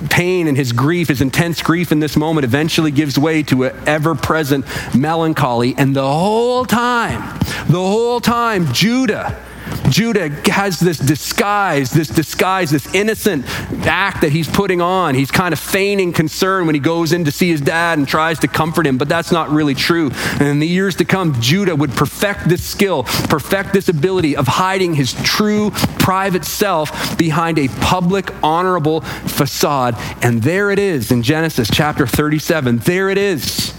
pain 0.09 0.47
and 0.47 0.55
his 0.55 0.71
grief, 0.71 1.09
his 1.09 1.19
intense 1.19 1.61
grief 1.61 1.91
in 1.91 1.99
this 1.99 2.15
moment 2.15 2.45
eventually 2.45 2.91
gives 2.91 3.19
way 3.19 3.43
to 3.43 3.65
an 3.65 3.75
ever 3.85 4.15
present 4.15 4.65
melancholy. 4.95 5.75
And 5.77 5.93
the 5.93 6.07
whole 6.07 6.63
time, 6.63 7.39
the 7.67 7.73
whole 7.73 8.21
time, 8.21 8.71
Judah 8.71 9.37
Judah 9.93 10.29
has 10.49 10.79
this 10.79 10.97
disguise, 10.97 11.91
this 11.91 12.07
disguise, 12.07 12.71
this 12.71 12.91
innocent 12.95 13.45
act 13.85 14.21
that 14.21 14.31
he's 14.31 14.47
putting 14.47 14.81
on. 14.81 15.13
He's 15.13 15.29
kind 15.29 15.53
of 15.53 15.59
feigning 15.59 16.13
concern 16.13 16.65
when 16.65 16.73
he 16.73 16.81
goes 16.81 17.13
in 17.13 17.25
to 17.25 17.31
see 17.31 17.49
his 17.49 17.61
dad 17.61 17.99
and 17.99 18.07
tries 18.07 18.39
to 18.39 18.47
comfort 18.47 18.87
him, 18.87 18.97
but 18.97 19.07
that's 19.07 19.31
not 19.31 19.51
really 19.51 19.75
true. 19.75 20.09
And 20.39 20.47
in 20.47 20.57
the 20.57 20.67
years 20.67 20.95
to 20.95 21.05
come, 21.05 21.39
Judah 21.39 21.75
would 21.75 21.91
perfect 21.91 22.49
this 22.49 22.63
skill, 22.63 23.03
perfect 23.03 23.71
this 23.71 23.87
ability 23.87 24.35
of 24.35 24.47
hiding 24.47 24.95
his 24.95 25.13
true 25.21 25.69
private 25.99 26.43
self 26.43 27.15
behind 27.15 27.59
a 27.59 27.67
public, 27.67 28.33
honorable 28.43 29.01
facade. 29.01 29.93
And 30.23 30.41
there 30.41 30.71
it 30.71 30.79
is 30.79 31.11
in 31.11 31.21
Genesis 31.21 31.69
chapter 31.71 32.07
37. 32.07 32.79
There 32.79 33.11
it 33.11 33.19
is. 33.19 33.75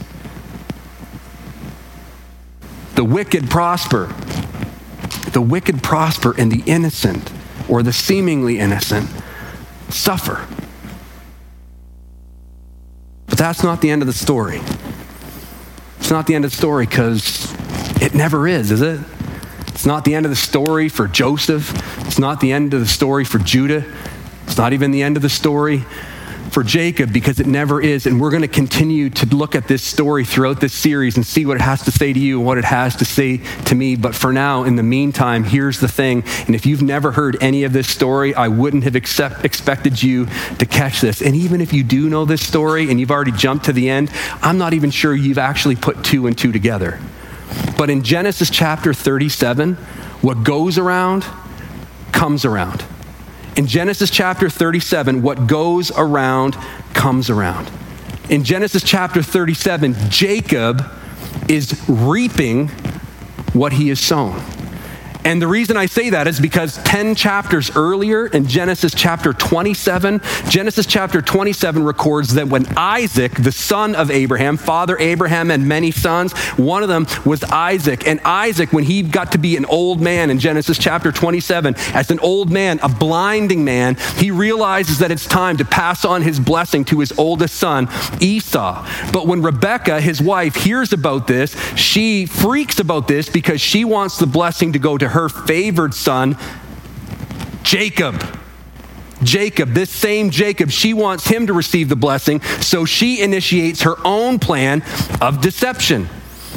The 2.94 3.04
wicked 3.04 3.50
prosper 3.50 4.14
the 5.34 5.42
wicked 5.42 5.82
prosper 5.82 6.34
and 6.38 6.50
the 6.50 6.62
innocent, 6.64 7.30
or 7.68 7.82
the 7.82 7.92
seemingly 7.92 8.58
innocent, 8.58 9.10
suffer. 9.90 10.46
But 13.26 13.36
that's 13.36 13.62
not 13.62 13.80
the 13.82 13.90
end 13.90 14.00
of 14.00 14.06
the 14.06 14.14
story. 14.14 14.60
It's 15.98 16.10
not 16.10 16.26
the 16.26 16.34
end 16.34 16.44
of 16.44 16.52
the 16.52 16.56
story 16.56 16.86
because 16.86 17.52
it 18.00 18.14
never 18.14 18.48
is, 18.48 18.70
is 18.70 18.80
it? 18.80 19.00
It's 19.68 19.84
not 19.84 20.04
the 20.04 20.14
end 20.14 20.24
of 20.24 20.30
the 20.30 20.36
story 20.36 20.88
for 20.88 21.08
Joseph. 21.08 21.72
It's 22.06 22.18
not 22.18 22.40
the 22.40 22.52
end 22.52 22.72
of 22.72 22.80
the 22.80 22.86
story 22.86 23.24
for 23.24 23.38
Judah. 23.38 23.84
It's 24.46 24.56
not 24.56 24.72
even 24.72 24.92
the 24.92 25.02
end 25.02 25.16
of 25.16 25.22
the 25.22 25.28
story 25.28 25.84
for 26.54 26.62
Jacob 26.62 27.12
because 27.12 27.40
it 27.40 27.48
never 27.48 27.80
is. 27.80 28.06
And 28.06 28.20
we're 28.20 28.30
going 28.30 28.42
to 28.42 28.48
continue 28.48 29.10
to 29.10 29.26
look 29.26 29.56
at 29.56 29.66
this 29.66 29.82
story 29.82 30.24
throughout 30.24 30.60
this 30.60 30.72
series 30.72 31.16
and 31.16 31.26
see 31.26 31.44
what 31.44 31.56
it 31.56 31.60
has 31.60 31.82
to 31.82 31.90
say 31.90 32.12
to 32.12 32.18
you 32.18 32.38
and 32.38 32.46
what 32.46 32.58
it 32.58 32.64
has 32.64 32.94
to 32.96 33.04
say 33.04 33.38
to 33.64 33.74
me. 33.74 33.96
But 33.96 34.14
for 34.14 34.32
now, 34.32 34.62
in 34.62 34.76
the 34.76 34.84
meantime, 34.84 35.42
here's 35.42 35.80
the 35.80 35.88
thing. 35.88 36.22
And 36.46 36.54
if 36.54 36.64
you've 36.64 36.80
never 36.80 37.10
heard 37.10 37.36
any 37.42 37.64
of 37.64 37.72
this 37.72 37.88
story, 37.88 38.36
I 38.36 38.46
wouldn't 38.46 38.84
have 38.84 38.94
accept, 38.94 39.44
expected 39.44 40.00
you 40.00 40.26
to 40.60 40.64
catch 40.64 41.00
this. 41.00 41.20
And 41.22 41.34
even 41.34 41.60
if 41.60 41.72
you 41.72 41.82
do 41.82 42.08
know 42.08 42.24
this 42.24 42.46
story 42.46 42.88
and 42.88 43.00
you've 43.00 43.10
already 43.10 43.32
jumped 43.32 43.64
to 43.64 43.72
the 43.72 43.90
end, 43.90 44.12
I'm 44.40 44.56
not 44.56 44.74
even 44.74 44.92
sure 44.92 45.12
you've 45.12 45.38
actually 45.38 45.74
put 45.74 46.04
two 46.04 46.28
and 46.28 46.38
two 46.38 46.52
together. 46.52 47.00
But 47.76 47.90
in 47.90 48.04
Genesis 48.04 48.48
chapter 48.48 48.94
37, 48.94 49.74
what 50.22 50.44
goes 50.44 50.78
around 50.78 51.26
comes 52.12 52.44
around. 52.44 52.84
In 53.56 53.68
Genesis 53.68 54.10
chapter 54.10 54.50
37, 54.50 55.22
what 55.22 55.46
goes 55.46 55.92
around 55.92 56.56
comes 56.92 57.30
around. 57.30 57.70
In 58.28 58.42
Genesis 58.42 58.82
chapter 58.82 59.22
37, 59.22 59.94
Jacob 60.08 60.84
is 61.48 61.80
reaping 61.88 62.68
what 63.52 63.74
he 63.74 63.90
has 63.90 64.00
sown. 64.00 64.42
And 65.24 65.40
the 65.40 65.46
reason 65.46 65.78
I 65.78 65.86
say 65.86 66.10
that 66.10 66.28
is 66.28 66.38
because 66.38 66.76
10 66.84 67.14
chapters 67.14 67.74
earlier 67.74 68.26
in 68.26 68.46
Genesis 68.46 68.92
chapter 68.94 69.32
27, 69.32 70.20
Genesis 70.50 70.84
chapter 70.84 71.22
27 71.22 71.82
records 71.82 72.34
that 72.34 72.48
when 72.48 72.66
Isaac, 72.76 73.32
the 73.32 73.50
son 73.50 73.94
of 73.94 74.10
Abraham, 74.10 74.58
father 74.58 74.98
Abraham 74.98 75.50
and 75.50 75.66
many 75.66 75.90
sons, 75.90 76.32
one 76.58 76.82
of 76.82 76.90
them 76.90 77.06
was 77.24 77.42
Isaac. 77.44 78.06
And 78.06 78.20
Isaac, 78.20 78.74
when 78.74 78.84
he 78.84 79.02
got 79.02 79.32
to 79.32 79.38
be 79.38 79.56
an 79.56 79.64
old 79.64 79.98
man 79.98 80.28
in 80.28 80.38
Genesis 80.38 80.76
chapter 80.76 81.10
27, 81.10 81.74
as 81.94 82.10
an 82.10 82.18
old 82.18 82.52
man, 82.52 82.78
a 82.82 82.88
blinding 82.90 83.64
man, 83.64 83.96
he 84.16 84.30
realizes 84.30 84.98
that 84.98 85.10
it's 85.10 85.26
time 85.26 85.56
to 85.56 85.64
pass 85.64 86.04
on 86.04 86.20
his 86.20 86.38
blessing 86.38 86.84
to 86.86 87.00
his 87.00 87.18
oldest 87.18 87.54
son, 87.54 87.88
Esau. 88.20 88.86
But 89.10 89.26
when 89.26 89.40
Rebekah, 89.40 90.02
his 90.02 90.20
wife, 90.20 90.54
hears 90.54 90.92
about 90.92 91.26
this, 91.26 91.56
she 91.76 92.26
freaks 92.26 92.78
about 92.78 93.08
this 93.08 93.30
because 93.30 93.62
she 93.62 93.86
wants 93.86 94.18
the 94.18 94.26
blessing 94.26 94.74
to 94.74 94.78
go 94.78 94.98
to 94.98 95.08
her 95.08 95.13
favored 95.28 95.94
son, 95.94 96.36
Jacob. 97.62 98.22
Jacob, 99.22 99.70
this 99.70 99.90
same 99.90 100.30
Jacob, 100.30 100.70
she 100.70 100.92
wants 100.92 101.26
him 101.26 101.46
to 101.46 101.52
receive 101.52 101.88
the 101.88 101.96
blessing, 101.96 102.42
so 102.60 102.84
she 102.84 103.22
initiates 103.22 103.82
her 103.82 103.94
own 104.04 104.38
plan 104.38 104.82
of 105.20 105.40
deception. 105.40 106.08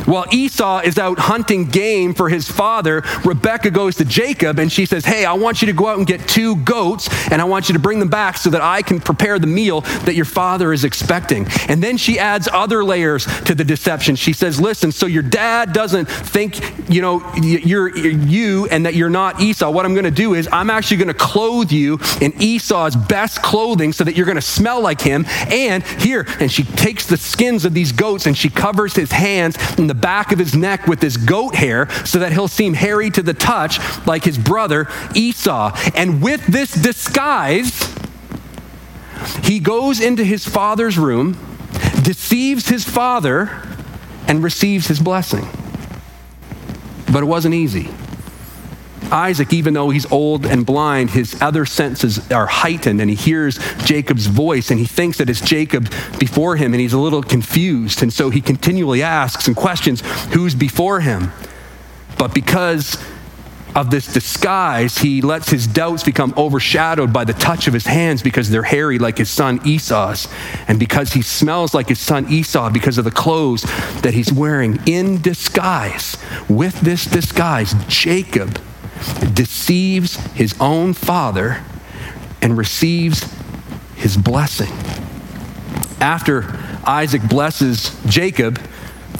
While 0.06 0.26
Esau 0.32 0.80
is 0.80 0.98
out 0.98 1.20
hunting 1.20 1.66
game 1.66 2.14
for 2.14 2.30
his 2.30 2.50
father, 2.50 3.04
Rebecca 3.26 3.72
goes 3.72 3.96
to 3.98 4.06
Jacob 4.06 4.60
and 4.60 4.72
she 4.72 4.86
says, 4.86 5.06
Hey, 5.06 5.26
I 5.26 5.34
want 5.34 5.62
you 5.62 5.66
to 5.68 5.74
go 5.74 5.88
out 5.88 5.98
and 5.98 6.08
get 6.08 6.28
two 6.28 6.56
goats 6.58 7.10
and 7.32 7.42
I 7.42 7.46
want 7.46 7.70
you 7.70 7.74
to 7.74 7.80
bring 7.80 8.00
them 8.00 8.10
back 8.10 8.38
so 8.38 8.50
that 8.50 8.62
I 8.62 8.82
can 8.82 9.00
prepare 9.00 9.40
the 9.40 9.48
meal 9.48 9.82
that 9.82 10.16
your 10.16 10.26
father 10.26 10.74
is 10.74 10.84
expecting. 10.84 11.48
And 11.68 11.84
then 11.84 11.98
she 11.98 12.20
adds 12.20 12.48
other 12.52 12.84
layers 12.84 13.26
to 13.44 13.56
the 13.56 13.64
deception. 13.64 14.16
She 14.16 14.34
says, 14.34 14.60
Listen, 14.60 14.92
so 14.92 15.06
your 15.06 15.24
dad 15.24 15.74
doesn't 15.74 16.06
think, 16.06 16.90
you 16.90 17.02
know, 17.02 17.24
you're 17.36 17.96
you 17.96 18.68
and 18.68 18.86
that 18.86 18.96
you're 18.96 19.10
not 19.10 19.42
Esau. 19.42 19.70
What 19.70 19.86
I'm 19.86 19.94
going 19.94 20.06
to 20.06 20.12
do 20.12 20.34
is 20.34 20.48
I'm 20.52 20.70
actually 20.70 20.98
going 20.98 21.08
to 21.10 21.14
clothe 21.14 21.72
you 21.72 22.00
in 22.22 22.34
Esau's 22.42 22.96
best 22.96 23.42
clothing 23.42 23.94
so 23.94 24.04
that 24.04 24.16
you're 24.16 24.26
going 24.26 24.36
to 24.36 24.42
smell 24.42 24.82
like 24.82 25.02
him. 25.02 25.26
And 25.50 25.84
here, 25.84 26.26
and 26.40 26.52
she 26.52 26.64
takes 26.64 27.06
the 27.08 27.18
skins 27.18 27.66
of 27.66 27.74
these 27.74 27.92
goats 27.92 28.26
and 28.26 28.38
she 28.38 28.50
covers 28.50 28.96
his 28.96 29.12
hands 29.12 29.58
the 29.88 29.96
back 29.96 30.32
of 30.32 30.40
his 30.40 30.56
neck 30.56 30.88
with 30.88 31.00
this 31.00 31.18
goat 31.18 31.56
hair 31.56 31.90
so 32.06 32.20
that 32.20 32.32
he'll 32.32 32.48
seem 32.48 32.74
hairy 32.74 33.10
to 33.12 33.22
the 33.22 33.34
touch 33.34 33.80
like 34.06 34.24
his 34.24 34.38
brother 34.38 34.88
Esau. 35.16 35.72
And 35.96 36.22
with 36.22 36.46
this 36.48 36.72
disguise, 36.74 37.94
he 39.44 39.60
goes 39.60 40.00
into 40.00 40.24
his 40.24 40.48
father's 40.48 40.98
room, 40.98 41.38
deceives 42.04 42.68
his 42.68 42.84
father, 42.84 43.64
and 44.28 44.44
receives 44.44 44.88
his 44.88 45.00
blessing. 45.00 45.48
But 47.12 47.24
it 47.24 47.28
wasn't 47.28 47.56
easy. 47.56 47.90
Isaac, 49.12 49.54
even 49.54 49.74
though 49.74 49.90
he's 49.90 50.10
old 50.12 50.46
and 50.46 50.66
blind, 50.66 51.12
his 51.12 51.42
other 51.42 51.66
senses 51.66 52.32
are 52.32 52.48
heightened 52.48 53.02
and 53.02 53.10
he 53.10 53.16
hears 53.16 53.60
Jacob's 53.86 54.28
voice 54.28 54.72
and 54.72 54.80
he 54.80 54.86
thinks 54.86 55.18
that 55.18 55.30
it's 55.30 55.42
Jacob 55.42 55.90
before 56.20 56.56
him 56.56 56.74
and 56.74 56.82
he's 56.82 56.94
a 56.94 57.00
little 57.00 57.24
confused. 57.24 58.04
And 58.04 58.12
so 58.12 58.30
he 58.30 58.42
continually 58.42 59.02
asks 59.04 59.48
and 59.48 59.56
questions 59.56 60.02
who's 60.34 60.56
before 60.56 61.00
him. 61.00 61.32
But 62.18 62.34
because 62.34 62.98
of 63.76 63.92
this 63.92 64.12
disguise, 64.12 64.98
he 64.98 65.22
lets 65.22 65.50
his 65.50 65.68
doubts 65.68 66.04
become 66.04 66.34
overshadowed 66.36 67.14
by 67.14 67.24
the 67.24 67.34
touch 67.34 67.68
of 67.68 67.74
his 67.74 67.86
hands 67.86 68.24
because 68.24 68.50
they're 68.50 68.64
hairy 68.64 68.98
like 68.98 69.20
his 69.20 69.30
son 69.30 69.60
Esau's, 69.66 70.28
and 70.68 70.80
because 70.80 71.14
he 71.14 71.22
smells 71.22 71.76
like 71.76 71.88
his 71.88 72.00
son 72.00 72.28
Esau 72.28 72.72
because 72.72 72.98
of 72.98 73.06
the 73.06 73.12
clothes 73.12 73.62
that 74.02 74.16
he's 74.16 74.34
wearing 74.34 74.80
in 74.88 75.22
disguise. 75.22 76.18
With 76.50 76.80
this 76.82 77.06
disguise, 77.06 77.76
Jacob 77.88 78.60
deceives 79.34 80.16
his 80.34 80.56
own 80.60 80.94
father 80.94 81.64
and 82.42 82.58
receives 82.58 83.28
his 83.96 84.18
blessing. 84.18 84.72
After 86.00 86.46
Isaac 86.86 87.28
blesses 87.28 88.00
Jacob, 88.06 88.60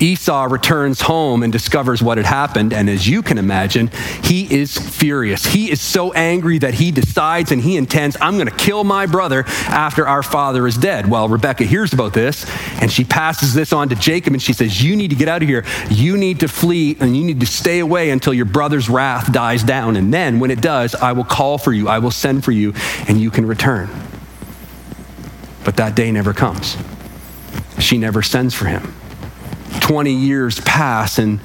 Esau 0.02 0.48
returns 0.50 1.02
home 1.02 1.44
and 1.44 1.52
discovers 1.52 2.02
what 2.02 2.18
had 2.18 2.26
happened. 2.26 2.74
And 2.74 2.90
as 2.90 3.08
you 3.08 3.22
can 3.22 3.38
imagine, 3.38 3.90
he 4.24 4.54
is 4.54 4.78
furious. 4.78 5.46
He 5.46 5.72
is 5.72 5.82
so 5.82 6.14
angry 6.14 6.58
that 6.60 6.74
he 6.74 6.92
decides 6.92 7.52
and 7.52 7.62
he 7.62 7.78
intends, 7.78 8.18
I'm 8.22 8.36
going 8.36 8.48
to 8.48 8.56
kill 8.56 8.84
my 8.84 9.06
brother 9.06 9.44
after 9.68 10.08
our 10.08 10.24
father 10.24 10.68
is 10.68 10.78
dead. 10.78 11.10
Well, 11.10 11.30
Rebecca 11.30 11.64
hears 11.64 11.94
about 11.94 12.14
this 12.14 12.46
and 12.82 12.92
she 12.92 13.04
passes 13.04 13.54
this 13.54 13.74
on 13.74 13.90
to 13.90 13.96
Jacob 13.96 14.34
and 14.34 14.42
she 14.42 14.54
says, 14.54 14.84
You 14.84 14.96
need 14.96 15.10
to 15.10 15.16
get 15.16 15.28
out 15.28 15.42
of 15.42 15.48
here. 15.48 15.66
You 15.90 16.18
need 16.18 16.40
to 16.42 16.48
flee 16.48 16.98
and 17.00 17.16
you 17.16 17.24
need 17.24 17.40
to 17.40 17.46
stay 17.46 17.80
away 17.80 18.10
until 18.10 18.34
your 18.34 18.46
brother's 18.46 18.90
wrath 18.90 19.32
dies 19.32 19.64
down. 19.64 19.96
And 19.96 20.14
then 20.14 20.40
when 20.40 20.52
it 20.52 20.62
does, 20.62 20.96
I 20.96 21.12
will 21.14 21.24
call 21.24 21.58
for 21.58 21.74
you, 21.74 21.88
I 21.88 22.00
will 22.00 22.12
send 22.12 22.44
for 22.44 22.52
you, 22.52 22.74
and 23.08 23.20
you 23.20 23.32
can 23.32 23.46
return. 23.46 23.90
But 25.64 25.76
that 25.78 25.96
day 25.96 26.12
never 26.12 26.34
comes. 26.34 26.78
She 27.80 27.98
never 27.98 28.22
sends 28.22 28.54
for 28.54 28.66
him. 28.66 28.94
20 29.82 30.14
years 30.14 30.60
pass 30.62 31.18
and 31.18 31.40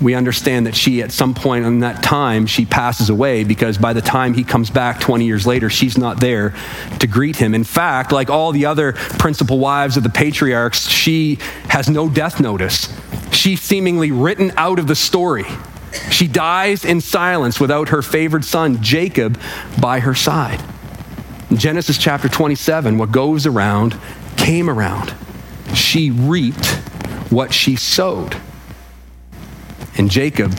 we 0.00 0.14
understand 0.14 0.66
that 0.66 0.74
she 0.74 1.02
at 1.02 1.12
some 1.12 1.34
point 1.34 1.64
in 1.64 1.80
that 1.80 2.02
time 2.02 2.46
she 2.46 2.64
passes 2.64 3.10
away 3.10 3.44
because 3.44 3.78
by 3.78 3.92
the 3.92 4.00
time 4.00 4.34
he 4.34 4.42
comes 4.42 4.70
back 4.70 5.00
20 5.00 5.24
years 5.24 5.46
later 5.46 5.70
she's 5.70 5.96
not 5.96 6.20
there 6.20 6.54
to 7.00 7.06
greet 7.06 7.36
him. 7.36 7.54
In 7.54 7.64
fact 7.64 8.12
like 8.12 8.28
all 8.28 8.52
the 8.52 8.66
other 8.66 8.92
principal 8.92 9.58
wives 9.58 9.96
of 9.96 10.02
the 10.02 10.10
patriarchs 10.10 10.88
she 10.88 11.38
has 11.68 11.88
no 11.88 12.08
death 12.08 12.40
notice. 12.40 12.94
She's 13.32 13.60
seemingly 13.60 14.10
written 14.10 14.52
out 14.56 14.78
of 14.78 14.86
the 14.86 14.94
story. 14.94 15.46
She 16.10 16.26
dies 16.26 16.84
in 16.84 17.00
silence 17.00 17.60
without 17.60 17.90
her 17.90 18.02
favored 18.02 18.44
son 18.44 18.82
jacob 18.82 19.38
by 19.80 20.00
her 20.00 20.14
side. 20.14 20.62
In 21.50 21.56
genesis 21.56 21.98
chapter 21.98 22.28
27 22.28 22.98
what 22.98 23.12
goes 23.12 23.46
around 23.46 23.98
came 24.36 24.68
around. 24.68 25.14
She 25.74 26.10
reaped 26.10 26.80
what 27.34 27.52
she 27.52 27.76
sowed. 27.76 28.36
And 29.96 30.10
Jacob, 30.10 30.54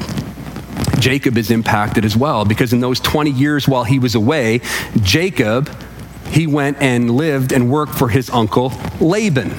Jacob 0.99 1.37
is 1.37 1.51
impacted 1.51 2.05
as 2.05 2.15
well 2.15 2.45
because 2.45 2.73
in 2.73 2.79
those 2.79 2.99
20 2.99 3.31
years 3.31 3.67
while 3.67 3.83
he 3.83 3.99
was 3.99 4.15
away, 4.15 4.61
Jacob, 5.01 5.69
he 6.29 6.47
went 6.47 6.81
and 6.81 7.11
lived 7.11 7.51
and 7.51 7.69
worked 7.69 7.95
for 7.95 8.09
his 8.09 8.29
uncle 8.29 8.73
Laban. 8.99 9.53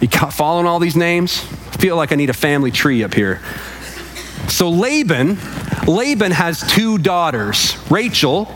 You 0.00 0.08
following 0.08 0.66
all 0.66 0.78
these 0.78 0.96
names? 0.96 1.44
I 1.72 1.76
feel 1.76 1.96
like 1.96 2.12
I 2.12 2.14
need 2.14 2.30
a 2.30 2.34
family 2.34 2.70
tree 2.70 3.02
up 3.04 3.14
here. 3.14 3.40
So 4.48 4.70
Laban, 4.70 5.38
Laban 5.86 6.32
has 6.32 6.60
two 6.72 6.98
daughters, 6.98 7.76
Rachel 7.90 8.52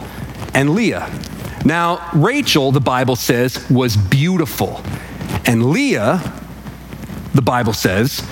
and 0.55 0.75
Leah. 0.75 1.11
Now, 1.65 2.11
Rachel, 2.15 2.73
the 2.73 2.81
Bible 2.81 3.17
says, 3.17 3.69
was 3.71 3.97
beautiful. 3.97 4.83
And 5.47 5.71
Leah 5.71 6.44
the 7.35 7.43
Bible 7.43 7.73
says, 7.73 8.27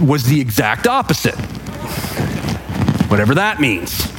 was 0.00 0.24
the 0.24 0.40
exact 0.40 0.86
opposite. 0.86 1.36
Whatever 3.08 3.36
that 3.36 3.60
means. 3.60 4.12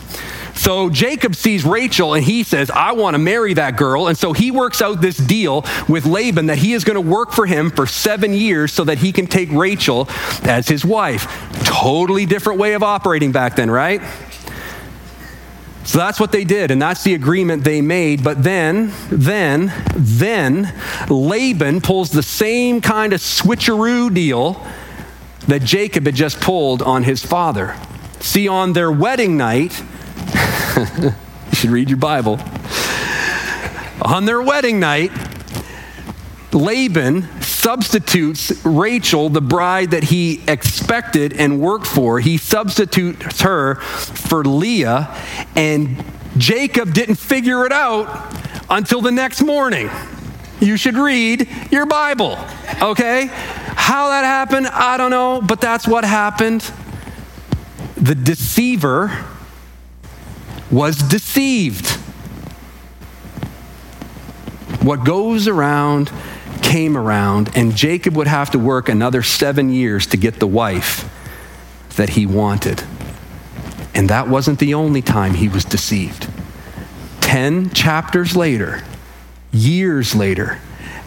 So 0.55 0.89
Jacob 0.89 1.35
sees 1.35 1.63
Rachel 1.63 2.13
and 2.13 2.23
he 2.23 2.43
says, 2.43 2.71
I 2.71 2.93
want 2.93 3.13
to 3.13 3.19
marry 3.19 3.53
that 3.53 3.77
girl. 3.77 4.07
And 4.07 4.17
so 4.17 4.33
he 4.33 4.51
works 4.51 4.81
out 4.81 5.01
this 5.01 5.17
deal 5.17 5.63
with 5.87 6.05
Laban 6.05 6.47
that 6.47 6.57
he 6.57 6.73
is 6.73 6.83
going 6.83 6.95
to 6.95 7.01
work 7.01 7.31
for 7.31 7.45
him 7.45 7.69
for 7.69 7.85
seven 7.85 8.33
years 8.33 8.73
so 8.73 8.83
that 8.85 8.97
he 8.97 9.11
can 9.11 9.27
take 9.27 9.51
Rachel 9.51 10.07
as 10.43 10.67
his 10.67 10.83
wife. 10.83 11.27
Totally 11.63 12.25
different 12.25 12.59
way 12.59 12.73
of 12.73 12.83
operating 12.83 13.31
back 13.31 13.55
then, 13.55 13.69
right? 13.69 14.01
So 15.87 15.99
that's 15.99 16.19
what 16.19 16.33
they 16.33 16.43
did, 16.43 16.69
and 16.69 16.81
that's 16.81 17.05
the 17.05 17.13
agreement 17.13 17.63
they 17.63 17.79
made. 17.79 18.21
But 18.21 18.43
then, 18.43 18.91
then, 19.09 19.73
then, 19.95 20.73
Laban 21.09 21.79
pulls 21.79 22.11
the 22.11 22.21
same 22.21 22.81
kind 22.81 23.13
of 23.13 23.21
switcheroo 23.21 24.13
deal 24.13 24.61
that 25.47 25.63
Jacob 25.63 26.05
had 26.05 26.13
just 26.13 26.41
pulled 26.41 26.81
on 26.81 27.03
his 27.03 27.25
father. 27.25 27.77
See, 28.19 28.49
on 28.49 28.73
their 28.73 28.91
wedding 28.91 29.37
night, 29.37 29.79
you 30.91 31.13
should 31.53 31.69
read 31.69 31.87
your 31.87 31.97
Bible. 31.97 32.37
On 34.01 34.25
their 34.25 34.41
wedding 34.41 34.81
night, 34.81 35.13
Laban 36.51 37.29
substitutes 37.57 38.63
Rachel, 38.63 39.29
the 39.29 39.41
bride 39.41 39.91
that 39.91 40.03
he 40.03 40.43
expected 40.47 41.33
and 41.33 41.59
worked 41.59 41.87
for, 41.87 42.19
he 42.19 42.37
substitutes 42.37 43.41
her 43.41 43.75
for 43.75 44.43
Leah, 44.43 45.13
and 45.55 46.03
Jacob 46.37 46.93
didn't 46.93 47.15
figure 47.15 47.65
it 47.65 47.71
out 47.71 48.33
until 48.69 49.01
the 49.01 49.11
next 49.11 49.41
morning. 49.41 49.89
You 50.59 50.77
should 50.77 50.95
read 50.95 51.49
your 51.71 51.87
Bible, 51.87 52.37
okay? 52.81 53.29
How 53.31 54.09
that 54.09 54.23
happened, 54.23 54.67
I 54.67 54.97
don't 54.97 55.11
know, 55.11 55.41
but 55.41 55.59
that's 55.59 55.87
what 55.87 56.03
happened. 56.03 56.69
The 57.95 58.15
deceiver 58.15 59.25
was 60.69 60.97
deceived. 60.97 61.89
What 64.83 65.03
goes 65.03 65.47
around 65.47 66.11
came 66.67 66.97
around, 66.97 67.49
and 67.55 67.75
Jacob 67.75 68.17
would 68.17 68.27
have 68.27 68.51
to 68.51 68.59
work 68.59 68.89
another 68.89 69.23
seven 69.23 69.69
years 69.69 70.05
to 70.07 70.17
get 70.17 70.39
the 70.39 70.47
wife 70.47 71.09
that 71.95 72.09
he 72.09 72.25
wanted. 72.25 72.83
And 73.95 74.09
that 74.09 74.27
wasn't 74.27 74.59
the 74.59 74.73
only 74.73 75.01
time 75.01 75.33
he 75.33 75.47
was 75.47 75.63
deceived. 75.63 76.29
Ten 77.21 77.69
chapters 77.69 78.35
later, 78.35 78.83
years 79.53 80.13
later, 80.13 80.59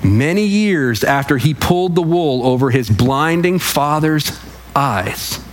many 0.02 0.46
years 0.46 1.04
after 1.04 1.36
he 1.36 1.52
pulled 1.52 1.94
the 1.94 2.02
wool 2.02 2.46
over 2.46 2.70
his 2.70 2.88
blinding 2.88 3.58
father's 3.58 4.40
eyes, 4.74 5.44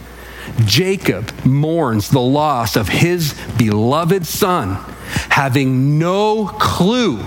Jacob 0.63 1.45
mourns 1.45 2.09
the 2.09 2.21
loss 2.21 2.77
of 2.77 2.87
his 2.87 3.35
beloved 3.57 4.25
son, 4.25 4.75
having 5.29 5.99
no 5.99 6.47
clue 6.47 7.25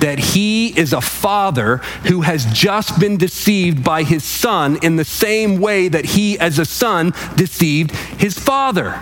that 0.00 0.18
he 0.18 0.68
is 0.78 0.92
a 0.92 1.00
father 1.00 1.78
who 2.06 2.22
has 2.22 2.44
just 2.46 2.98
been 3.00 3.16
deceived 3.16 3.82
by 3.82 4.02
his 4.02 4.24
son 4.24 4.78
in 4.82 4.96
the 4.96 5.04
same 5.04 5.60
way 5.60 5.88
that 5.88 6.04
he, 6.04 6.38
as 6.38 6.58
a 6.58 6.64
son, 6.64 7.12
deceived 7.36 7.90
his 7.92 8.38
father. 8.38 8.92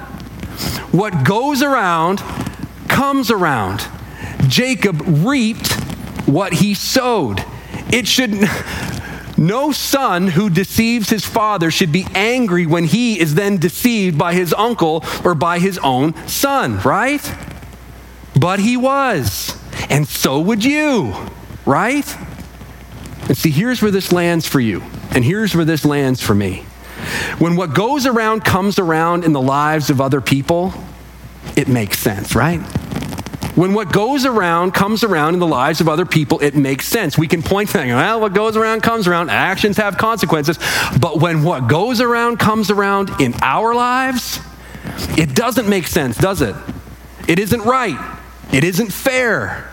What 0.93 1.25
goes 1.25 1.63
around 1.63 2.23
comes 2.89 3.31
around. 3.31 3.87
Jacob 4.49 5.03
reaped 5.07 5.73
what 6.27 6.55
he 6.55 6.75
sowed. 6.75 7.45
It 7.91 8.07
should. 8.07 8.33
No 9.39 9.71
son 9.71 10.29
who 10.29 10.49
deceives 10.49 11.11
his 11.11 11.27
father 11.27 11.71
should 11.71 11.93
be 11.93 12.07
angry 12.15 12.65
when 12.65 12.85
he 12.85 13.21
is 13.21 13.35
then 13.35 13.59
deceived 13.59 14.17
by 14.17 14.33
his 14.33 14.55
uncle 14.55 15.05
or 15.25 15.35
by 15.35 15.59
his 15.59 15.77
own 15.83 16.15
son, 16.27 16.81
right? 16.81 17.21
But 18.39 18.61
he 18.61 18.79
was. 18.79 19.55
And 19.91 20.07
so 20.07 20.41
would 20.41 20.65
you, 20.65 21.15
right? 21.65 22.17
And 23.29 23.37
see, 23.37 23.51
here's 23.51 23.83
where 23.83 23.91
this 23.91 24.13
lands 24.13 24.47
for 24.47 24.61
you, 24.61 24.83
and 25.11 25.25
here's 25.25 25.55
where 25.55 25.65
this 25.65 25.85
lands 25.85 26.21
for 26.21 26.35
me. 26.35 26.65
When 27.39 27.57
what 27.57 27.75
goes 27.75 28.07
around 28.07 28.45
comes 28.45 28.79
around 28.79 29.25
in 29.25 29.33
the 29.33 29.41
lives 29.41 29.91
of 29.91 30.01
other 30.01 30.21
people, 30.21 30.73
it 31.57 31.69
makes 31.69 31.99
sense, 31.99 32.35
right? 32.35 32.61
When 33.57 33.73
what 33.73 33.91
goes 33.91 34.27
around 34.27 34.73
comes 34.73 35.03
around 35.03 35.33
in 35.33 35.41
the 35.41 35.47
lives 35.47 35.81
of 35.81 35.89
other 35.89 36.05
people, 36.05 36.41
it 36.41 36.55
makes 36.55 36.87
sense. 36.87 37.17
We 37.17 37.27
can 37.27 37.43
point 37.43 37.71
to 37.71 37.79
well, 37.79 38.21
what 38.21 38.35
goes 38.35 38.55
around 38.55 38.83
comes 38.83 39.09
around, 39.09 39.31
actions 39.31 39.79
have 39.79 39.97
consequences. 39.97 40.59
But 41.01 41.21
when 41.21 41.43
what 41.43 41.67
goes 41.67 42.03
around 42.03 42.39
comes 42.39 42.71
around 42.71 43.19
in 43.19 43.35
our 43.41 43.75
lives, 43.75 44.41
it 45.17 45.35
doesn't 45.35 45.69
make 45.69 45.87
sense, 45.87 46.19
does 46.19 46.43
it? 46.43 46.55
It 47.27 47.39
isn't 47.39 47.63
right. 47.63 47.99
It 48.53 48.63
isn't 48.63 48.93
fair. 48.93 49.71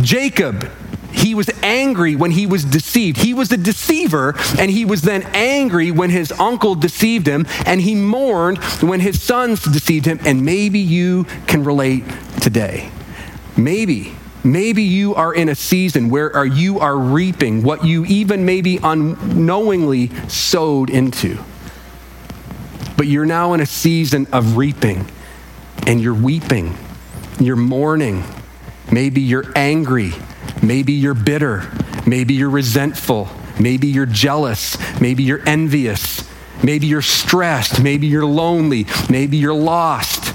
Jacob, 0.00 0.70
he 1.12 1.34
was 1.34 1.48
angry 1.62 2.14
when 2.14 2.30
he 2.30 2.46
was 2.46 2.64
deceived. 2.64 3.18
He 3.18 3.32
was 3.34 3.50
a 3.50 3.56
deceiver, 3.56 4.34
and 4.58 4.70
he 4.70 4.84
was 4.84 5.02
then 5.02 5.22
angry 5.32 5.90
when 5.90 6.10
his 6.10 6.30
uncle 6.32 6.74
deceived 6.74 7.26
him, 7.26 7.46
and 7.64 7.80
he 7.80 7.94
mourned 7.94 8.58
when 8.82 9.00
his 9.00 9.22
sons 9.22 9.62
deceived 9.62 10.06
him. 10.06 10.20
And 10.24 10.44
maybe 10.44 10.78
you 10.78 11.24
can 11.46 11.64
relate 11.64 12.04
today. 12.40 12.90
Maybe. 13.56 14.14
Maybe 14.44 14.82
you 14.84 15.14
are 15.16 15.34
in 15.34 15.48
a 15.48 15.56
season 15.56 16.08
where 16.08 16.44
you 16.44 16.78
are 16.78 16.96
reaping 16.96 17.64
what 17.64 17.84
you 17.84 18.04
even 18.04 18.44
maybe 18.44 18.78
unknowingly 18.80 20.10
sowed 20.28 20.88
into. 20.90 21.38
But 22.96 23.08
you're 23.08 23.26
now 23.26 23.54
in 23.54 23.60
a 23.60 23.66
season 23.66 24.28
of 24.32 24.56
reaping, 24.56 25.10
and 25.86 26.00
you're 26.00 26.14
weeping 26.14 26.76
you're 27.38 27.56
mourning. 27.56 28.24
Maybe 28.90 29.20
you're 29.20 29.52
angry. 29.56 30.12
Maybe 30.62 30.92
you're 30.92 31.14
bitter. 31.14 31.70
Maybe 32.06 32.34
you're 32.34 32.50
resentful. 32.50 33.28
Maybe 33.58 33.88
you're 33.88 34.06
jealous. 34.06 34.76
Maybe 35.00 35.22
you're 35.22 35.46
envious. 35.46 36.28
Maybe 36.62 36.86
you're 36.86 37.02
stressed. 37.02 37.82
Maybe 37.82 38.06
you're 38.06 38.26
lonely. 38.26 38.86
Maybe 39.10 39.36
you're 39.36 39.54
lost. 39.54 40.34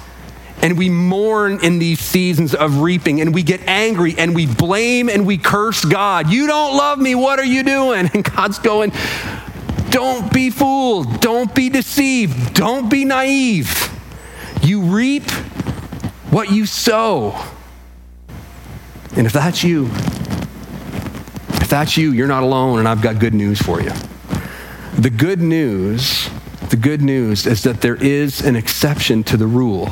And 0.61 0.77
we 0.77 0.89
mourn 0.89 1.63
in 1.63 1.79
these 1.79 1.99
seasons 1.99 2.53
of 2.53 2.81
reaping 2.81 3.19
and 3.19 3.33
we 3.33 3.41
get 3.41 3.61
angry 3.67 4.15
and 4.17 4.35
we 4.35 4.45
blame 4.45 5.09
and 5.09 5.25
we 5.25 5.37
curse 5.37 5.83
God. 5.83 6.29
You 6.29 6.45
don't 6.45 6.77
love 6.77 6.99
me. 6.99 7.15
What 7.15 7.39
are 7.39 7.45
you 7.45 7.63
doing? 7.63 8.09
And 8.13 8.23
God's 8.23 8.59
going, 8.59 8.91
Don't 9.89 10.31
be 10.31 10.49
fooled. 10.49 11.19
Don't 11.19 11.53
be 11.55 11.69
deceived. 11.69 12.53
Don't 12.53 12.89
be 12.89 13.05
naive. 13.05 13.89
You 14.61 14.81
reap 14.81 15.29
what 16.29 16.51
you 16.51 16.65
sow. 16.65 17.43
And 19.15 19.25
if 19.25 19.33
that's 19.33 19.63
you, 19.63 19.87
if 19.87 21.67
that's 21.69 21.97
you, 21.97 22.11
you're 22.11 22.27
not 22.27 22.43
alone, 22.43 22.79
and 22.79 22.87
I've 22.87 23.01
got 23.01 23.19
good 23.19 23.33
news 23.33 23.61
for 23.61 23.81
you. 23.81 23.91
The 24.97 25.09
good 25.09 25.41
news, 25.41 26.29
the 26.69 26.77
good 26.77 27.01
news 27.01 27.45
is 27.45 27.63
that 27.63 27.81
there 27.81 27.95
is 27.95 28.41
an 28.41 28.55
exception 28.55 29.23
to 29.25 29.37
the 29.37 29.47
rule 29.47 29.89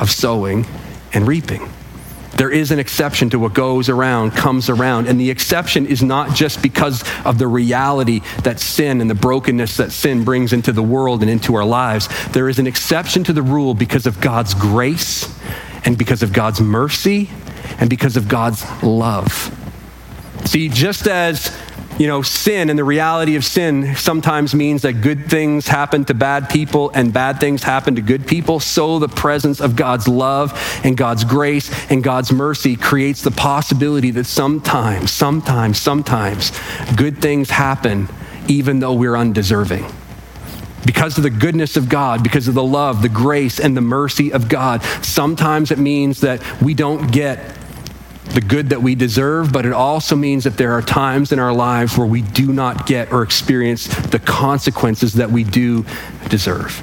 of 0.00 0.10
sowing 0.10 0.66
and 1.12 1.26
reaping. 1.26 1.68
There 2.36 2.50
is 2.50 2.70
an 2.70 2.78
exception 2.78 3.30
to 3.30 3.38
what 3.38 3.54
goes 3.54 3.88
around, 3.88 4.32
comes 4.32 4.68
around. 4.68 5.08
And 5.08 5.18
the 5.18 5.30
exception 5.30 5.86
is 5.86 6.02
not 6.02 6.34
just 6.34 6.60
because 6.62 7.02
of 7.24 7.38
the 7.38 7.46
reality 7.46 8.20
that 8.42 8.60
sin 8.60 9.00
and 9.00 9.08
the 9.08 9.14
brokenness 9.14 9.78
that 9.78 9.90
sin 9.90 10.22
brings 10.22 10.52
into 10.52 10.70
the 10.70 10.82
world 10.82 11.22
and 11.22 11.30
into 11.30 11.54
our 11.54 11.64
lives. 11.64 12.08
There 12.32 12.48
is 12.48 12.58
an 12.58 12.66
exception 12.66 13.24
to 13.24 13.32
the 13.32 13.42
rule 13.42 13.72
because 13.72 14.06
of 14.06 14.20
God's 14.20 14.52
grace 14.52 15.34
and 15.84 15.96
because 15.96 16.22
of 16.22 16.34
God's 16.34 16.60
mercy 16.60 17.30
and 17.78 17.90
because 17.90 18.16
of 18.16 18.28
God's 18.28 18.64
love. 18.82 19.52
See, 20.44 20.68
just 20.68 21.06
as 21.06 21.56
you 21.98 22.06
know, 22.06 22.20
sin 22.20 22.68
and 22.68 22.78
the 22.78 22.84
reality 22.84 23.36
of 23.36 23.44
sin 23.44 23.96
sometimes 23.96 24.54
means 24.54 24.82
that 24.82 25.00
good 25.00 25.30
things 25.30 25.66
happen 25.66 26.04
to 26.04 26.14
bad 26.14 26.50
people 26.50 26.90
and 26.90 27.12
bad 27.12 27.40
things 27.40 27.62
happen 27.62 27.94
to 27.94 28.02
good 28.02 28.26
people. 28.26 28.60
So 28.60 28.98
the 28.98 29.08
presence 29.08 29.60
of 29.60 29.76
God's 29.76 30.06
love 30.06 30.52
and 30.84 30.96
God's 30.96 31.24
grace 31.24 31.70
and 31.90 32.04
God's 32.04 32.32
mercy 32.32 32.76
creates 32.76 33.22
the 33.22 33.30
possibility 33.30 34.10
that 34.10 34.24
sometimes, 34.24 35.10
sometimes, 35.10 35.80
sometimes 35.80 36.52
good 36.96 37.18
things 37.18 37.48
happen 37.48 38.08
even 38.46 38.80
though 38.80 38.92
we're 38.92 39.16
undeserving 39.16 39.86
because 40.86 41.18
of 41.18 41.24
the 41.24 41.30
goodness 41.30 41.76
of 41.76 41.88
God, 41.88 42.22
because 42.22 42.48
of 42.48 42.54
the 42.54 42.64
love, 42.64 43.02
the 43.02 43.08
grace, 43.08 43.60
and 43.60 43.76
the 43.76 43.82
mercy 43.82 44.32
of 44.32 44.48
God. 44.48 44.82
Sometimes 45.02 45.70
it 45.70 45.78
means 45.78 46.20
that 46.20 46.42
we 46.62 46.72
don't 46.72 47.10
get 47.12 47.56
the 48.34 48.40
good 48.40 48.70
that 48.70 48.82
we 48.82 48.94
deserve, 48.94 49.52
but 49.52 49.66
it 49.66 49.72
also 49.72 50.16
means 50.16 50.44
that 50.44 50.56
there 50.56 50.72
are 50.72 50.82
times 50.82 51.32
in 51.32 51.38
our 51.38 51.52
lives 51.52 51.96
where 51.98 52.06
we 52.06 52.22
do 52.22 52.52
not 52.52 52.86
get 52.86 53.12
or 53.12 53.22
experience 53.22 53.86
the 53.86 54.18
consequences 54.18 55.14
that 55.14 55.30
we 55.30 55.44
do 55.44 55.84
deserve. 56.28 56.82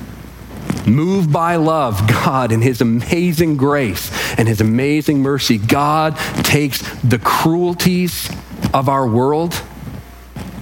Moved 0.87 1.31
by 1.31 1.55
love, 1.55 2.07
God, 2.07 2.51
in 2.51 2.61
His 2.61 2.81
amazing 2.81 3.57
grace 3.57 4.11
and 4.37 4.47
His 4.47 4.61
amazing 4.61 5.21
mercy, 5.21 5.57
God 5.57 6.17
takes 6.43 6.81
the 7.01 7.19
cruelties 7.19 8.29
of 8.73 8.89
our 8.89 9.07
world 9.07 9.61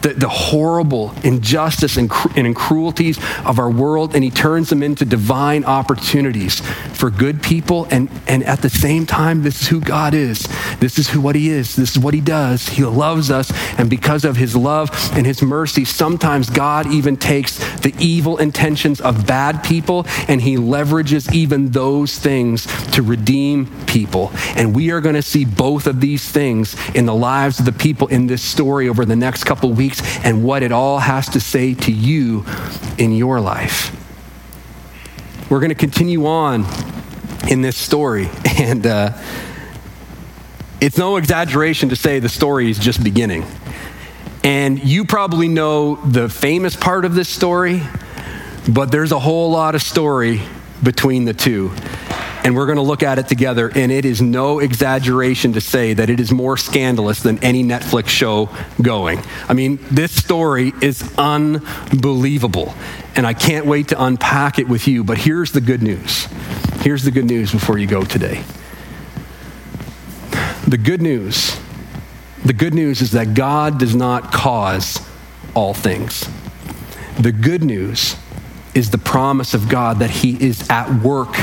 the, 0.01 0.13
the 0.13 0.29
horrible 0.29 1.13
injustice 1.23 1.97
and, 1.97 2.11
and 2.35 2.55
cruelties 2.55 3.17
of 3.45 3.59
our 3.59 3.69
world, 3.69 4.15
and 4.15 4.23
he 4.23 4.29
turns 4.29 4.69
them 4.69 4.83
into 4.83 5.05
divine 5.05 5.63
opportunities 5.63 6.61
for 6.93 7.09
good 7.09 7.41
people. 7.41 7.87
And, 7.91 8.09
and 8.27 8.43
at 8.43 8.61
the 8.61 8.69
same 8.69 9.05
time, 9.05 9.43
this 9.43 9.61
is 9.61 9.67
who 9.67 9.79
God 9.79 10.13
is. 10.13 10.47
This 10.79 10.97
is 10.97 11.09
who 11.09 11.21
what 11.21 11.35
he 11.35 11.49
is. 11.49 11.75
This 11.75 11.91
is 11.91 11.99
what 11.99 12.13
he 12.13 12.21
does. 12.21 12.67
He 12.69 12.83
loves 12.83 13.29
us. 13.29 13.51
And 13.77 13.89
because 13.89 14.25
of 14.25 14.35
his 14.35 14.55
love 14.55 14.89
and 15.13 15.25
his 15.25 15.41
mercy, 15.41 15.85
sometimes 15.85 16.49
God 16.49 16.87
even 16.87 17.17
takes 17.17 17.57
the 17.79 17.93
evil 17.99 18.37
intentions 18.37 19.01
of 19.01 19.27
bad 19.27 19.63
people 19.63 20.05
and 20.27 20.41
he 20.41 20.55
leverages 20.55 21.31
even 21.33 21.69
those 21.69 22.17
things 22.17 22.65
to 22.91 23.01
redeem 23.03 23.67
people. 23.85 24.31
And 24.55 24.75
we 24.75 24.91
are 24.91 25.01
going 25.01 25.15
to 25.15 25.21
see 25.21 25.45
both 25.45 25.87
of 25.87 26.01
these 26.01 26.27
things 26.29 26.75
in 26.95 27.05
the 27.05 27.15
lives 27.15 27.59
of 27.59 27.65
the 27.65 27.71
people 27.71 28.07
in 28.07 28.27
this 28.27 28.41
story 28.41 28.89
over 28.89 29.05
the 29.05 29.15
next 29.15 29.43
couple 29.43 29.71
weeks 29.71 29.90
weeks 29.91 30.25
and 30.25 30.43
what 30.43 30.63
it 30.63 30.71
all 30.71 30.99
has 30.99 31.29
to 31.29 31.39
say 31.39 31.73
to 31.73 31.91
you 31.91 32.45
in 32.97 33.11
your 33.11 33.39
life. 33.39 33.95
We're 35.49 35.59
going 35.59 35.69
to 35.69 35.75
continue 35.75 36.25
on 36.25 36.65
in 37.49 37.61
this 37.61 37.77
story, 37.77 38.29
and 38.57 38.85
uh, 38.85 39.17
it's 40.79 40.97
no 40.97 41.17
exaggeration 41.17 41.89
to 41.89 41.95
say 41.95 42.19
the 42.19 42.29
story 42.29 42.69
is 42.69 42.79
just 42.79 43.03
beginning. 43.03 43.45
And 44.43 44.83
you 44.83 45.05
probably 45.05 45.47
know 45.47 45.95
the 45.95 46.29
famous 46.29 46.75
part 46.75 47.05
of 47.05 47.13
this 47.13 47.29
story, 47.29 47.81
but 48.67 48.91
there's 48.91 49.11
a 49.11 49.19
whole 49.19 49.51
lot 49.51 49.75
of 49.75 49.81
story 49.81 50.41
between 50.81 51.25
the 51.25 51.33
two. 51.33 51.71
And 52.43 52.55
we're 52.55 52.65
going 52.65 52.77
to 52.77 52.83
look 52.83 53.03
at 53.03 53.19
it 53.19 53.27
together. 53.27 53.71
And 53.73 53.91
it 53.91 54.05
is 54.05 54.21
no 54.21 54.59
exaggeration 54.59 55.53
to 55.53 55.61
say 55.61 55.93
that 55.93 56.09
it 56.09 56.19
is 56.19 56.31
more 56.31 56.57
scandalous 56.57 57.21
than 57.21 57.43
any 57.43 57.63
Netflix 57.63 58.07
show 58.07 58.49
going. 58.81 59.21
I 59.47 59.53
mean, 59.53 59.79
this 59.91 60.11
story 60.11 60.73
is 60.81 61.03
unbelievable. 61.17 62.73
And 63.15 63.27
I 63.27 63.33
can't 63.33 63.65
wait 63.65 63.89
to 63.89 64.03
unpack 64.03 64.57
it 64.59 64.67
with 64.67 64.87
you. 64.87 65.03
But 65.03 65.17
here's 65.17 65.51
the 65.51 65.61
good 65.61 65.83
news. 65.83 66.25
Here's 66.81 67.03
the 67.03 67.11
good 67.11 67.25
news 67.25 67.51
before 67.51 67.77
you 67.77 67.87
go 67.87 68.03
today. 68.03 68.43
The 70.67 70.77
good 70.77 71.01
news, 71.01 71.59
the 72.45 72.53
good 72.53 72.73
news 72.73 73.01
is 73.01 73.11
that 73.11 73.33
God 73.33 73.77
does 73.77 73.95
not 73.95 74.31
cause 74.31 74.99
all 75.53 75.73
things. 75.73 76.27
The 77.19 77.31
good 77.31 77.63
news 77.63 78.15
is 78.73 78.89
the 78.89 78.97
promise 78.97 79.53
of 79.53 79.69
God 79.69 79.99
that 79.99 80.09
He 80.09 80.41
is 80.43 80.67
at 80.69 80.89
work 81.03 81.35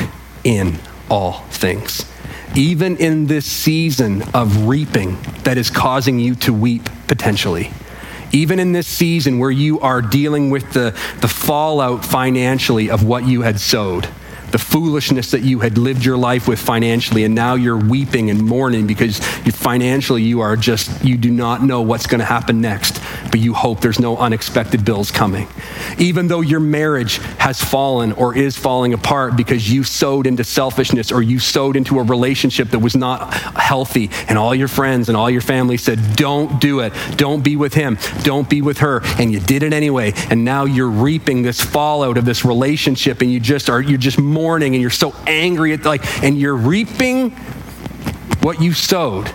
in 0.49 0.79
all 1.11 1.43
things. 1.51 2.11
Even 2.57 2.97
in 2.97 3.27
this 3.27 3.45
season 3.45 4.23
of 4.33 4.67
reaping 4.67 5.19
that 5.45 5.59
is 5.59 5.69
causing 5.69 6.19
you 6.19 6.35
to 6.37 6.55
weep 6.55 6.89
potentially. 7.07 7.71
Even 8.33 8.59
in 8.59 8.73
this 8.73 8.87
season 8.87 9.39
where 9.39 9.51
you 9.51 9.79
are 9.81 10.01
dealing 10.01 10.49
with 10.49 10.73
the, 10.73 10.99
the 11.21 11.29
fallout 11.29 12.03
financially 12.03 12.89
of 12.89 13.05
what 13.05 13.27
you 13.27 13.43
had 13.43 13.61
sowed 13.61 14.09
the 14.51 14.59
foolishness 14.59 15.33
that 15.33 15.43
you 15.43 15.61
had 15.61 15.77
lived 15.77 16.05
your 16.05 16.17
life 16.17 16.49
with 16.49 16.59
financially, 16.59 17.25
and 17.25 17.35
now 17.35 17.55
you're 17.55 17.77
weeping 17.77 18.31
and 18.31 18.43
mourning 18.43 18.87
because 18.87 19.19
you, 19.45 19.53
financially 19.53 20.23
you 20.23 20.41
are 20.41 20.57
just, 20.57 21.05
you 21.05 21.17
do 21.17 21.31
not 21.31 21.63
know 21.63 21.83
what's 21.83 22.07
going 22.07 22.21
to 22.21 22.25
happen 22.25 22.61
next, 22.61 22.98
but 23.31 23.41
you 23.41 23.55
hope 23.55 23.81
there's 23.81 24.01
no 24.01 24.17
unexpected 24.17 24.85
bills 24.85 25.11
coming. 25.11 25.49
Even 25.99 26.29
though 26.29 26.41
your 26.41 26.61
marriage 26.61 27.19
has 27.39 27.63
fallen 27.63 28.13
or 28.13 28.37
is 28.37 28.57
falling 28.57 28.95
apart 28.95 29.37
because 29.37 29.71
you 29.71 29.85
sowed 29.85 30.27
into 30.27 30.45
selfishness 30.45 31.13
or 31.13 31.23
you 31.23 31.39
sowed 31.39 31.77
into 31.77 31.99
a 31.99 32.03
relationship 32.03 32.71
that 32.71 32.79
was 32.79 32.97
not 32.97 33.33
healthy, 33.35 34.11
and 34.29 34.39
all 34.39 34.55
your 34.55 34.69
friends 34.69 35.09
and 35.09 35.17
all 35.17 35.31
your 35.31 35.41
family 35.41 35.77
said, 35.77 36.17
Don't 36.17 36.61
do 36.61 36.81
it. 36.81 36.93
Don't 37.17 37.43
be 37.43 37.57
with 37.57 37.75
him. 37.75 37.99
Don't 38.23 38.49
be 38.49 38.63
with 38.63 38.79
her. 38.79 39.01
And 39.19 39.33
you 39.33 39.41
did 39.41 39.63
it 39.63 39.73
anyway. 39.73 40.13
And 40.31 40.45
now 40.45 40.65
you're 40.65 40.89
reaping 40.89 41.43
this 41.43 41.61
fallout 41.61 42.19
of 42.19 42.25
this 42.25 42.45
relationship, 42.45 43.21
and 43.21 43.31
you 43.33 43.41
just 43.41 43.69
are, 43.71 43.81
you're 43.81 43.99
just 43.99 44.19
mourning 44.19 44.75
and 44.75 44.83
you're 44.83 44.91
so 44.91 45.15
angry 45.27 45.73
at 45.73 45.85
like, 45.85 46.05
and 46.23 46.39
you're 46.39 46.57
reaping 46.57 47.31
what 48.41 48.61
you 48.61 48.73
sowed. 48.73 49.31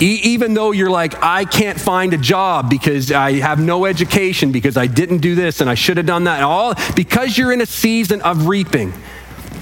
E- 0.00 0.20
even 0.24 0.54
though 0.54 0.72
you're 0.72 0.90
like, 0.90 1.22
I 1.22 1.44
can't 1.44 1.80
find 1.80 2.14
a 2.14 2.18
job 2.18 2.70
because 2.70 3.10
I 3.10 3.34
have 3.34 3.60
no 3.60 3.84
education, 3.84 4.52
because 4.52 4.76
I 4.76 4.86
didn't 4.86 5.18
do 5.18 5.34
this 5.34 5.60
and 5.60 5.68
I 5.68 5.74
should 5.74 5.96
have 5.96 6.06
done 6.06 6.24
that, 6.24 6.42
all 6.42 6.74
because 6.94 7.36
you're 7.36 7.52
in 7.52 7.60
a 7.60 7.66
season 7.66 8.22
of 8.22 8.46
reaping. 8.46 8.92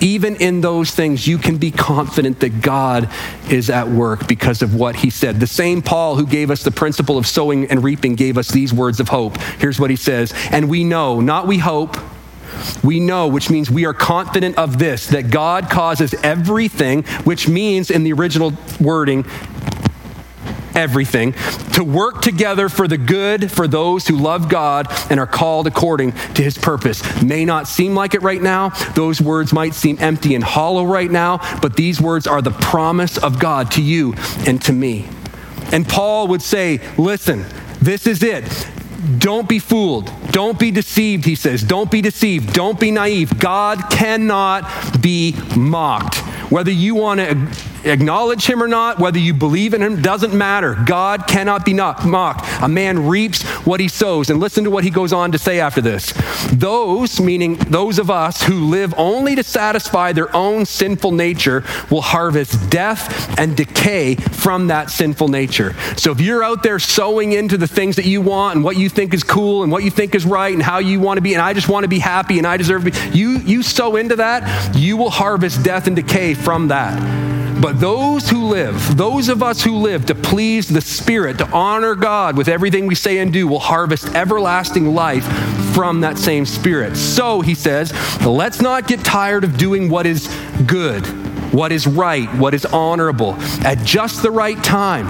Even 0.01 0.37
in 0.37 0.61
those 0.61 0.91
things, 0.91 1.27
you 1.27 1.39
can 1.39 1.57
be 1.57 1.71
confident 1.71 2.41
that 2.41 2.61
God 2.61 3.09
is 3.49 3.71
at 3.71 3.89
work 3.89 4.29
because 4.29 4.61
of 4.61 4.75
what 4.75 4.95
he 4.95 5.09
said. 5.09 5.41
The 5.41 5.47
same 5.47 5.81
Paul 5.81 6.17
who 6.17 6.27
gave 6.27 6.51
us 6.51 6.63
the 6.63 6.71
principle 6.71 7.17
of 7.17 7.27
sowing 7.27 7.71
and 7.71 7.83
reaping 7.83 8.15
gave 8.15 8.37
us 8.37 8.49
these 8.49 8.75
words 8.75 9.01
of 9.01 9.09
hope. 9.09 9.39
Here's 9.59 9.81
what 9.81 9.89
he 9.89 9.97
says 9.97 10.35
And 10.51 10.69
we 10.69 10.85
know, 10.85 11.21
not 11.21 11.47
we 11.47 11.57
hope, 11.57 11.97
we 12.83 13.01
know, 13.01 13.29
which 13.29 13.51
means 13.51 13.71
we 13.71 13.87
are 13.87 13.95
confident 13.95 14.59
of 14.59 14.79
this, 14.79 15.09
that 15.09 15.31
God 15.31 15.71
causes 15.71 16.15
everything, 16.23 17.03
which 17.25 17.49
means 17.49 17.91
in 17.91 18.05
the 18.05 18.13
original 18.13 18.53
wording, 18.81 19.25
everything, 20.77 21.33
to 21.75 21.83
work 21.83 22.23
together 22.23 22.69
for 22.69 22.87
the 22.87 22.99
good 22.99 23.51
for 23.51 23.67
those 23.67 24.07
who 24.07 24.17
love 24.17 24.49
God 24.49 24.87
and 25.11 25.19
are 25.19 25.27
called 25.27 25.67
according 25.67 26.13
to 26.13 26.43
his 26.43 26.59
purpose. 26.59 27.03
May 27.23 27.45
not 27.45 27.67
seem 27.67 27.95
like 27.95 28.15
it 28.15 28.23
right 28.23 28.43
now. 28.43 28.71
Those 28.95 29.21
words 29.21 29.53
might 29.53 29.75
seem 29.75 29.97
empty 30.01 30.35
and 30.35 30.45
hollow 30.45 30.85
right 30.85 31.11
now, 31.11 31.39
but 31.61 31.77
these 31.77 32.01
words 32.01 32.27
are 32.27 32.43
the 32.43 32.51
promise 32.51 33.19
of 33.19 33.39
God 33.39 33.71
to 33.73 33.83
you 33.83 34.15
and 34.47 34.61
to 34.63 34.73
me. 34.73 35.09
And 35.73 35.89
Paul 35.89 36.29
would 36.29 36.43
say, 36.43 36.81
listen, 36.97 37.45
this 37.81 38.07
is 38.07 38.23
it. 38.23 38.45
Don't 39.19 39.49
be 39.49 39.59
fooled. 39.59 40.11
Don't 40.31 40.59
be 40.59 40.71
deceived, 40.71 41.25
he 41.25 41.35
says. 41.35 41.63
Don't 41.63 41.91
be 41.91 42.01
deceived. 42.01 42.53
Don't 42.53 42.79
be 42.79 42.91
naive. 42.91 43.39
God 43.39 43.91
cannot 43.91 45.03
be 45.03 45.35
mocked. 45.57 46.17
Whether 46.51 46.71
you 46.71 46.95
want 46.95 47.21
to 47.21 47.35
acknowledge 47.87 48.47
him 48.47 48.63
or 48.63 48.69
not, 48.69 48.99
whether 48.99 49.19
you 49.19 49.35
believe 49.35 49.75
in 49.75 49.83
him, 49.83 50.03
doesn't 50.03 50.35
matter. 50.35 50.77
God 50.87 51.27
cannot 51.27 51.65
be 51.65 51.75
mocked. 51.75 52.45
A 52.63 52.69
man 52.69 53.07
reaps 53.07 53.43
what 53.67 53.81
he 53.81 53.89
sows. 53.89 54.31
And 54.31 54.41
listen 54.41 54.65
to 54.65 54.71
what 54.71 54.85
he 54.85 54.91
goes 54.91 55.13
on 55.13 55.33
to 55.33 55.39
say 55.39 55.61
after 55.61 55.81
this. 55.81 56.13
Those, 56.53 57.21
meaning 57.21 57.57
those 57.57 57.99
of 57.99 58.11
us 58.11 58.43
who 58.43 58.67
live 58.67 58.95
only 58.97 59.35
to 59.37 59.43
satisfy 59.43 60.13
their 60.13 60.35
own 60.35 60.65
sinful 60.65 61.13
nature, 61.13 61.65
will 61.91 62.03
harvest 62.03 62.71
death 62.71 63.39
and 63.39 63.57
decay 63.57 64.15
from 64.15 64.69
that 64.69 64.91
sinful 64.91 65.29
nature. 65.29 65.75
So 65.97 66.13
if 66.13 66.21
you're 66.21 66.45
out 66.45 66.63
there 66.63 66.79
sowing 66.79 67.33
into 67.33 67.57
the 67.57 67.69
things 67.69 67.97
that 67.97 68.05
you 68.05 68.21
want 68.21 68.57
and 68.57 68.65
what 68.65 68.77
you 68.77 68.89
think 68.89 69.15
is 69.15 69.23
cool 69.23 69.63
and 69.63 69.73
what 69.73 69.85
you 69.85 69.91
think 69.91 70.15
is 70.15 70.25
right 70.25 70.53
and 70.53 70.63
how 70.63 70.79
you 70.79 71.01
want 71.01 71.19
to 71.19 71.23
be, 71.23 71.35
and 71.35 71.43
I 71.43 71.53
just 71.53 71.69
want 71.69 71.85
to 71.85 71.89
be 71.89 71.99
happy 71.99 72.39
and 72.39 72.47
I 72.47 72.57
deserve 72.57 72.85
to 72.85 72.91
be, 72.91 73.19
you, 73.19 73.39
you 73.39 73.63
sow 73.63 73.97
into 73.97 74.17
that, 74.17 74.77
you 74.77 74.97
will 74.97 75.11
harvest 75.11 75.63
death 75.63 75.87
and 75.87 75.97
decay 75.97 76.35
from 76.35 76.69
that. 76.69 77.46
But 77.67 77.81
those 77.81 78.31
who 78.31 78.47
live, 78.47 78.97
those 78.97 79.29
of 79.29 79.43
us 79.43 79.61
who 79.61 79.79
live 79.79 80.07
to 80.07 80.15
please 80.15 80.69
the 80.69 80.81
Spirit, 80.81 81.39
to 81.39 81.49
honor 81.49 81.97
God 81.97 82.37
with 82.37 82.47
everything 82.47 82.87
we 82.87 82.95
say 82.95 83.19
and 83.19 83.33
do, 83.33 83.49
will 83.49 83.59
harvest 83.59 84.07
everlasting 84.15 84.95
life 84.95 85.25
from 85.75 86.03
that 86.03 86.17
same 86.17 86.47
Spirit. 86.47 86.97
So, 86.97 87.41
he 87.41 87.57
says, 87.57 87.93
let's 88.25 88.61
not 88.61 88.87
get 88.87 89.05
tired 89.05 89.43
of 89.43 89.59
doing 89.59 89.91
what 89.91 90.07
is 90.07 90.29
good, 90.65 91.05
what 91.53 91.73
is 91.73 91.89
right, 91.89 92.33
what 92.37 92.55
is 92.55 92.65
honorable 92.67 93.35
at 93.65 93.85
just 93.85 94.23
the 94.23 94.31
right 94.31 94.63
time 94.63 95.09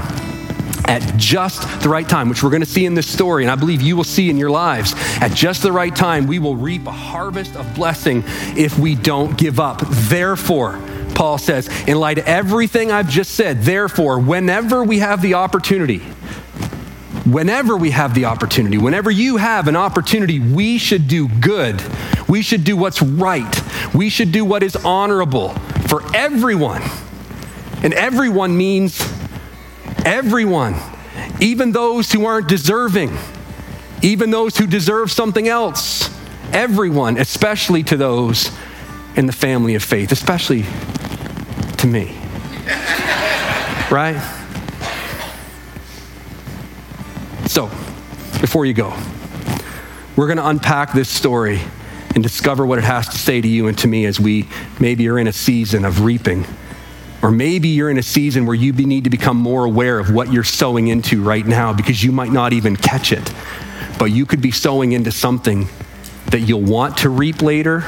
at 0.89 1.03
just 1.17 1.83
the 1.83 1.89
right 1.89 2.09
time, 2.09 2.29
which 2.29 2.45
we're 2.45 2.51
going 2.51 2.63
to 2.63 2.67
see 2.67 2.87
in 2.87 2.95
this 2.95 3.09
story, 3.09 3.43
and 3.43 3.51
I 3.51 3.57
believe 3.57 3.83
you 3.83 3.97
will 3.97 4.05
see 4.05 4.31
in 4.31 4.37
your 4.39 4.51
lives. 4.51 4.95
At 5.21 5.33
just 5.33 5.63
the 5.63 5.73
right 5.73 5.95
time, 5.95 6.29
we 6.29 6.39
will 6.39 6.55
reap 6.55 6.87
a 6.87 6.93
harvest 6.93 7.57
of 7.57 7.75
blessing 7.75 8.23
if 8.57 8.79
we 8.79 8.95
don't 8.95 9.37
give 9.37 9.59
up. 9.59 9.83
Therefore, 9.89 10.81
Paul 11.17 11.39
says, 11.39 11.69
in 11.89 11.99
light 11.99 12.19
of 12.19 12.27
everything 12.27 12.93
I've 12.93 13.09
just 13.09 13.35
said, 13.35 13.63
therefore, 13.63 14.21
whenever 14.21 14.85
we 14.85 14.99
have 14.99 15.23
the 15.23 15.33
opportunity, 15.33 16.01
whenever 17.25 17.75
we 17.75 17.91
have 17.91 18.15
the 18.15 18.27
opportunity, 18.27 18.77
whenever 18.77 19.11
you 19.11 19.39
have 19.39 19.67
an 19.67 19.77
opportunity, 19.77 20.39
we 20.39 20.77
should 20.77 21.09
do 21.09 21.27
good. 21.27 21.83
We 22.29 22.43
should 22.43 22.65
do 22.65 22.77
what's 22.77 23.01
right. 23.01 23.63
We 23.95 24.11
should 24.11 24.31
do 24.31 24.45
what 24.45 24.63
is 24.63 24.77
honorable 24.77 25.55
for 25.89 26.03
everyone. 26.15 26.83
And 27.83 27.95
everyone 27.95 28.55
means 28.55 29.01
everyone, 30.05 30.75
even 31.41 31.73
those 31.73 32.13
who 32.13 32.27
aren't 32.27 32.47
deserving, 32.47 33.17
even 34.03 34.31
those 34.31 34.59
who 34.59 34.67
deserve 34.67 35.11
something 35.11 35.49
else. 35.49 36.15
Everyone, 36.53 37.17
especially 37.17 37.83
to 37.85 37.97
those 37.97 38.51
in 39.17 39.25
the 39.25 39.33
family 39.33 39.75
of 39.75 39.83
faith, 39.83 40.13
especially 40.13 40.67
to 41.87 41.93
me. 41.93 42.15
right? 43.91 44.21
So, 47.47 47.67
before 48.41 48.67
you 48.67 48.75
go, 48.75 48.97
we're 50.17 50.27
going 50.27 50.39
to 50.39 50.49
unpack 50.49 50.93
this 50.93 51.09
story 51.09 51.61
and 52.15 52.23
discover 52.23 52.67
what 52.67 52.79
it 52.79 52.85
has 52.85 53.09
to 53.09 53.19
say 53.19 53.41
to 53.41 53.49
you 53.49 53.69
and 53.69 53.79
to 53.79 53.89
me 53.89 54.07
as 54.07 54.19
we 54.19 54.49
maybe 54.81 55.09
are 55.09 55.19
in 55.19 55.27
a 55.27 55.33
season 55.33 55.85
of 55.85 56.03
reaping. 56.03 56.45
Or 57.23 57.31
maybe 57.31 57.69
you're 57.69 57.91
in 57.91 57.99
a 57.99 58.03
season 58.03 58.47
where 58.47 58.55
you 58.55 58.73
need 58.73 59.05
to 59.05 59.11
become 59.11 59.37
more 59.37 59.65
aware 59.65 59.99
of 59.99 60.13
what 60.13 60.33
you're 60.33 60.45
sowing 60.45 60.89
into 60.89 61.23
right 61.23 61.47
now 61.47 61.73
because 61.73 62.03
you 62.03 62.13
might 62.13 62.33
not 62.33 62.53
even 62.53 62.77
catch 62.77 63.13
it. 63.13 63.33
But 63.99 64.07
you 64.07 64.27
could 64.27 64.43
be 64.43 64.51
sowing 64.51 64.93
into 64.93 65.13
something 65.13 65.69
that 66.31 66.41
you'll 66.41 66.63
want 66.63 66.99
to 66.99 67.11
reap 67.11 67.43
later 67.43 67.85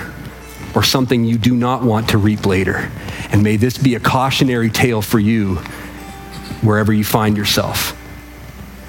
or 0.74 0.82
something 0.82 1.24
you 1.24 1.38
do 1.38 1.54
not 1.54 1.82
want 1.82 2.10
to 2.10 2.18
reap 2.18 2.46
later. 2.46 2.90
And 3.30 3.42
may 3.42 3.56
this 3.56 3.78
be 3.78 3.94
a 3.94 4.00
cautionary 4.00 4.70
tale 4.70 5.02
for 5.02 5.18
you 5.18 5.56
wherever 6.62 6.92
you 6.92 7.04
find 7.04 7.36
yourself 7.36 7.96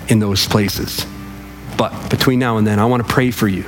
in 0.09 0.19
those 0.19 0.47
places. 0.47 1.05
But 1.77 2.09
between 2.09 2.39
now 2.39 2.57
and 2.57 2.67
then, 2.67 2.79
I 2.79 2.85
want 2.85 3.05
to 3.05 3.13
pray 3.13 3.31
for 3.31 3.47
you 3.47 3.63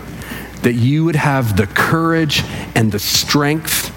that 0.63 0.73
you 0.73 1.05
would 1.05 1.15
have 1.15 1.57
the 1.57 1.65
courage 1.65 2.43
and 2.75 2.91
the 2.91 2.99
strength, 2.99 3.91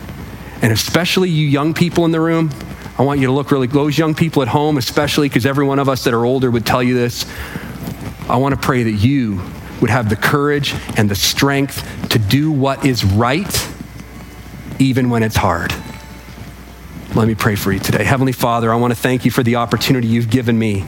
and 0.62 0.72
especially 0.72 1.28
you 1.28 1.46
young 1.46 1.74
people 1.74 2.04
in 2.04 2.10
the 2.10 2.20
room. 2.20 2.50
I 2.96 3.02
want 3.02 3.20
you 3.20 3.26
to 3.26 3.32
look 3.32 3.50
really, 3.50 3.66
those 3.66 3.98
young 3.98 4.14
people 4.14 4.40
at 4.40 4.48
home, 4.48 4.78
especially 4.78 5.28
because 5.28 5.46
every 5.46 5.66
one 5.66 5.78
of 5.78 5.88
us 5.88 6.04
that 6.04 6.14
are 6.14 6.24
older 6.24 6.50
would 6.50 6.64
tell 6.64 6.82
you 6.82 6.94
this. 6.94 7.26
I 8.28 8.36
want 8.36 8.54
to 8.54 8.60
pray 8.60 8.84
that 8.84 8.92
you 8.92 9.42
would 9.80 9.90
have 9.90 10.08
the 10.08 10.16
courage 10.16 10.74
and 10.96 11.10
the 11.10 11.14
strength 11.14 12.08
to 12.10 12.18
do 12.18 12.50
what 12.50 12.86
is 12.86 13.04
right 13.04 13.73
even 14.78 15.10
when 15.10 15.22
it's 15.22 15.36
hard. 15.36 15.72
Let 17.14 17.28
me 17.28 17.34
pray 17.34 17.54
for 17.54 17.72
you 17.72 17.78
today. 17.78 18.02
Heavenly 18.02 18.32
Father, 18.32 18.72
I 18.72 18.76
want 18.76 18.92
to 18.92 18.98
thank 18.98 19.24
you 19.24 19.30
for 19.30 19.42
the 19.42 19.56
opportunity 19.56 20.08
you've 20.08 20.30
given 20.30 20.58
me, 20.58 20.84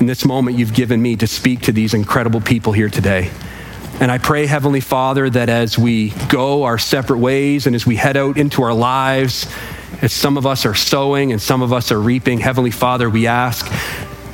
in 0.00 0.06
this 0.06 0.24
moment 0.24 0.58
you've 0.58 0.74
given 0.74 1.00
me 1.00 1.16
to 1.16 1.26
speak 1.26 1.62
to 1.62 1.72
these 1.72 1.94
incredible 1.94 2.40
people 2.40 2.72
here 2.72 2.90
today. 2.90 3.30
And 3.98 4.12
I 4.12 4.18
pray, 4.18 4.44
Heavenly 4.44 4.80
Father, 4.80 5.30
that 5.30 5.48
as 5.48 5.78
we 5.78 6.10
go 6.28 6.64
our 6.64 6.76
separate 6.76 7.18
ways 7.18 7.66
and 7.66 7.74
as 7.74 7.86
we 7.86 7.96
head 7.96 8.18
out 8.18 8.36
into 8.36 8.62
our 8.62 8.74
lives, 8.74 9.46
as 10.02 10.12
some 10.12 10.36
of 10.36 10.44
us 10.44 10.66
are 10.66 10.74
sowing 10.74 11.32
and 11.32 11.40
some 11.40 11.62
of 11.62 11.72
us 11.72 11.90
are 11.90 12.00
reaping, 12.00 12.38
Heavenly 12.38 12.70
Father, 12.70 13.08
we 13.08 13.26
ask 13.26 13.66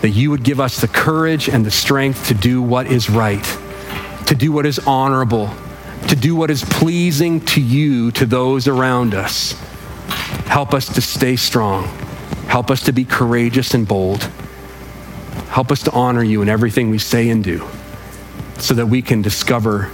that 0.01 0.11
you 0.11 0.33
would 0.33 0.43
give 0.43 0.59
us 0.59 0.81
the 0.81 0.89
courage 0.89 1.49
and 1.49 1.65
the 1.65 1.71
strength 1.71 2.27
to 2.27 2.35
do 2.35 2.61
what 2.61 2.89
is 2.89 3.09
right, 3.09 3.45
to 4.27 4.35
do 4.35 4.51
what 4.51 4.67
is 4.67 4.81
honorable, 4.81 5.55
to 6.09 6.17
do 6.17 6.35
what 6.35 6.51
is 6.51 6.65
pleasing 6.65 7.41
to 7.41 7.61
you, 7.61 8.11
to 8.13 8.27
those 8.27 8.69
around 8.69 9.15
us. 9.15 9.53
Help 10.47 10.75
us 10.75 10.93
to 10.95 11.01
stay 11.01 11.37
strong. 11.37 11.85
Help 12.47 12.71
us 12.71 12.83
to 12.85 12.93
be 12.93 13.05
courageous 13.05 13.75
and 13.75 13.87
bold. 13.87 14.23
Help 15.49 15.71
us 15.71 15.83
to 15.85 15.91
honor 15.93 16.23
you 16.23 16.43
in 16.43 16.49
everything 16.49 16.91
we 16.91 16.99
say 16.99 17.29
and 17.31 17.43
do 17.43 17.67
so 18.59 18.75
that 18.75 18.87
we 18.87 19.03
can 19.03 19.23
discover 19.23 19.91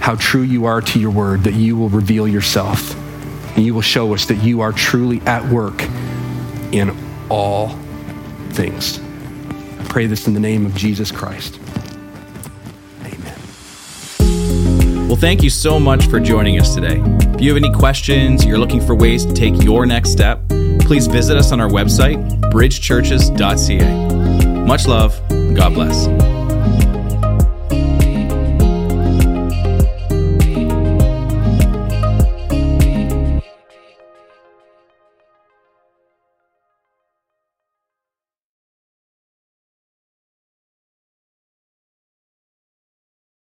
how 0.00 0.16
true 0.16 0.42
you 0.42 0.66
are 0.66 0.80
to 0.80 0.98
your 0.98 1.10
word, 1.10 1.44
that 1.44 1.54
you 1.54 1.76
will 1.76 1.88
reveal 1.88 2.26
yourself 2.26 2.96
and 3.56 3.64
you 3.64 3.74
will 3.74 3.82
show 3.82 4.14
us 4.14 4.26
that 4.26 4.36
you 4.36 4.62
are 4.62 4.72
truly 4.72 5.20
at 5.20 5.44
work 5.48 5.82
in 6.72 6.96
all 7.28 7.78
things. 8.50 8.98
I 8.98 9.84
pray 9.88 10.06
this 10.06 10.26
in 10.26 10.34
the 10.34 10.40
name 10.40 10.66
of 10.66 10.74
Jesus 10.74 11.10
Christ. 11.10 11.61
Thank 15.22 15.42
you 15.44 15.50
so 15.50 15.78
much 15.78 16.08
for 16.08 16.18
joining 16.18 16.58
us 16.58 16.74
today. 16.74 17.00
If 17.32 17.40
you 17.40 17.54
have 17.54 17.56
any 17.56 17.72
questions, 17.72 18.44
you're 18.44 18.58
looking 18.58 18.84
for 18.84 18.96
ways 18.96 19.24
to 19.24 19.32
take 19.32 19.62
your 19.62 19.86
next 19.86 20.10
step, 20.10 20.40
please 20.80 21.06
visit 21.06 21.36
us 21.36 21.52
on 21.52 21.60
our 21.60 21.68
website, 21.68 22.18
bridgechurches.ca. 22.50 24.64
Much 24.66 24.88
love. 24.88 25.22
God 25.54 25.74
bless. 25.74 26.31